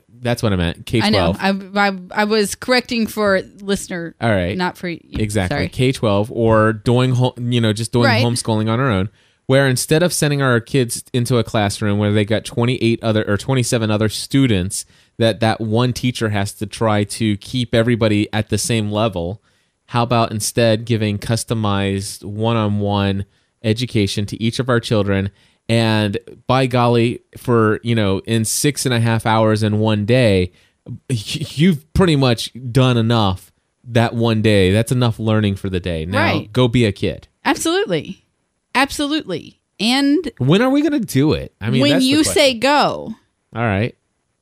[0.10, 1.02] That's what I meant, K12.
[1.04, 1.36] I know.
[1.40, 4.16] I, I I was correcting for listener.
[4.20, 4.58] All right.
[4.58, 5.00] Not for you.
[5.14, 5.70] exactly.
[5.70, 8.26] K12 or doing, ho- you know, just doing Right.
[8.26, 9.10] homeschooling on our own,
[9.46, 13.38] where instead of sending our kids into a classroom where they got 28 other or
[13.38, 14.86] 27 other students
[15.18, 19.42] that that one teacher has to try to keep everybody at the same level,
[19.90, 23.26] how about instead giving customized one-on-one
[23.64, 25.30] education to each of our children
[25.68, 30.52] and by golly for you know in six and a half hours in one day
[31.10, 33.52] you've pretty much done enough
[33.88, 34.72] that one day.
[34.72, 36.06] That's enough learning for the day.
[36.06, 36.52] Now Right.
[36.52, 37.28] go be a kid.
[37.44, 38.26] Absolutely.
[38.74, 39.60] Absolutely.
[39.80, 41.54] And when are we gonna do it?
[41.60, 43.14] I mean when you say go,
[43.56, 43.96] all right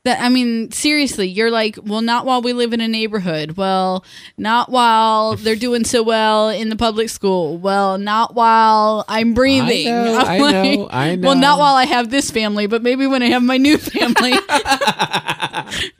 [0.03, 3.55] that I mean, seriously, you're like, well, not while we live in a neighborhood.
[3.55, 4.03] Well,
[4.37, 7.57] not while they're doing so well in the public school.
[7.57, 9.85] Well, not while I'm breathing.
[9.85, 13.07] know, I'm I like, know, I Well, not while I have this family, but maybe
[13.07, 14.31] when I have my new family,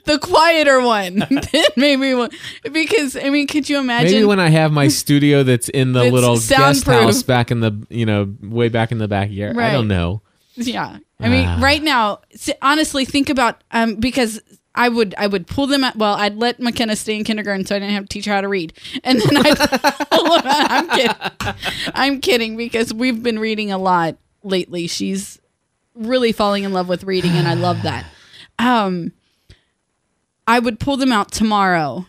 [0.06, 1.26] the quieter one.
[1.78, 2.32] maybe one-
[2.74, 4.12] because I mean, could you imagine?
[4.12, 7.01] maybe when i have my studio that's in the little guest soundproof.
[7.04, 10.22] house back in the you know way back in the backyard i don't know
[10.66, 10.97] Yeah.
[11.20, 11.58] I mean, Ah.
[11.62, 12.20] right now,
[12.62, 14.41] honestly, think about um because
[14.76, 15.95] I would I would pull them out.
[15.95, 18.41] Well, I'd let McKenna stay in kindergarten so I didn't have to teach her how
[18.41, 18.74] to read,
[19.04, 19.58] and then I'd
[20.12, 20.72] pull them out.
[20.72, 21.56] I'm kidding.
[21.93, 24.88] I'm kidding because we've been reading a lot lately.
[24.88, 25.39] She's
[25.95, 28.06] really falling in love with reading, and I love that.
[28.60, 29.12] Um,
[30.47, 32.06] I would pull them out tomorrow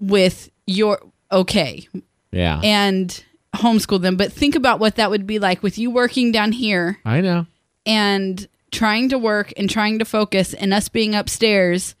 [0.00, 1.00] with your
[1.30, 1.88] okay
[2.32, 3.24] yeah and
[3.54, 4.16] homeschool them.
[4.16, 7.46] But think about what that would be like with you working down here i know.
[7.86, 11.94] and trying to work and trying to focus and us being upstairs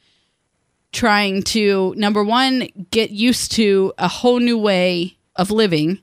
[0.92, 5.98] trying to number one get used to a whole new way of living.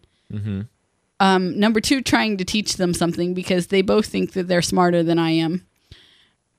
[1.21, 5.03] Um, number two trying to teach them something because they both think that they're smarter
[5.03, 5.65] than i am.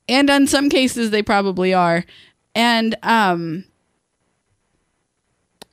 [0.09, 2.05] And in some cases they probably are.
[2.55, 3.65] And um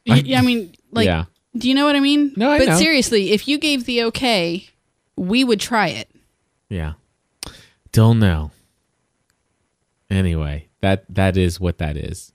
[0.05, 1.25] y- I- I, mean like yeah
[1.57, 2.77] do you know what i mean No, I but know.
[2.77, 4.67] seriously if you gave the okay
[5.15, 6.09] we would try it
[6.69, 6.93] Yeah.
[7.93, 8.51] Don't know.
[10.09, 12.31] Anyway, that that is what that is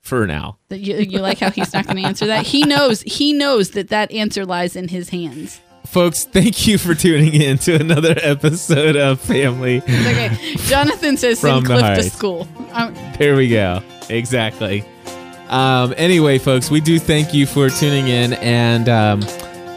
[0.00, 0.58] for now.
[0.70, 2.46] You, you like how he's not going to answer that.
[2.46, 3.02] He knows.
[3.02, 5.60] He knows that that answer lies in his hands.
[5.86, 9.82] Folks, thank you for tuning in to another episode of Family.
[9.84, 10.54] It's okay.
[10.68, 12.48] Jonathan says send Cliff to school.
[12.72, 13.82] Um, There we go.
[14.08, 14.84] Exactly.
[15.50, 19.24] Um, anyway, folks, we do thank you for tuning in, and um,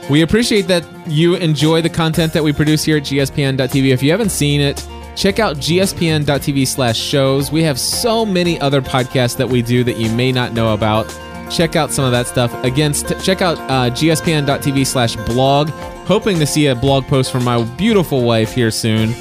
[0.10, 3.92] we appreciate that you enjoy the content that we produce here at gspn.tv.
[3.92, 7.52] If you haven't seen it, check out gspn.tv slash shows.
[7.52, 11.08] We have so many other podcasts that we do that you may not know about.
[11.50, 12.54] Check out some of that stuff.
[12.64, 15.70] Again, st- check out uh, gspn.tv slash blog.
[16.06, 19.14] Hoping to see a blog post from my beautiful wife here soon.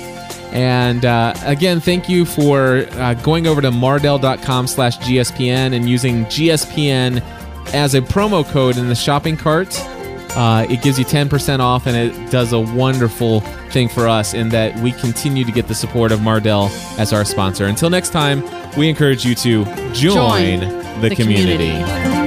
[0.53, 6.27] And uh, again, thank you for uh, going over to mardel.com slash GSPN and using
[6.27, 7.23] GSPN
[7.73, 9.75] as a promo code in the shopping cart.
[10.37, 13.41] Uh, it gives you 10% off and it does a wonderful
[13.71, 17.25] thing for us in that we continue to get the support of Mardel as our
[17.25, 17.67] sponsor.
[17.67, 18.43] Until next time,
[18.77, 20.61] we encourage you to join, Join
[21.01, 21.71] the, the community.
[21.71, 22.22] community.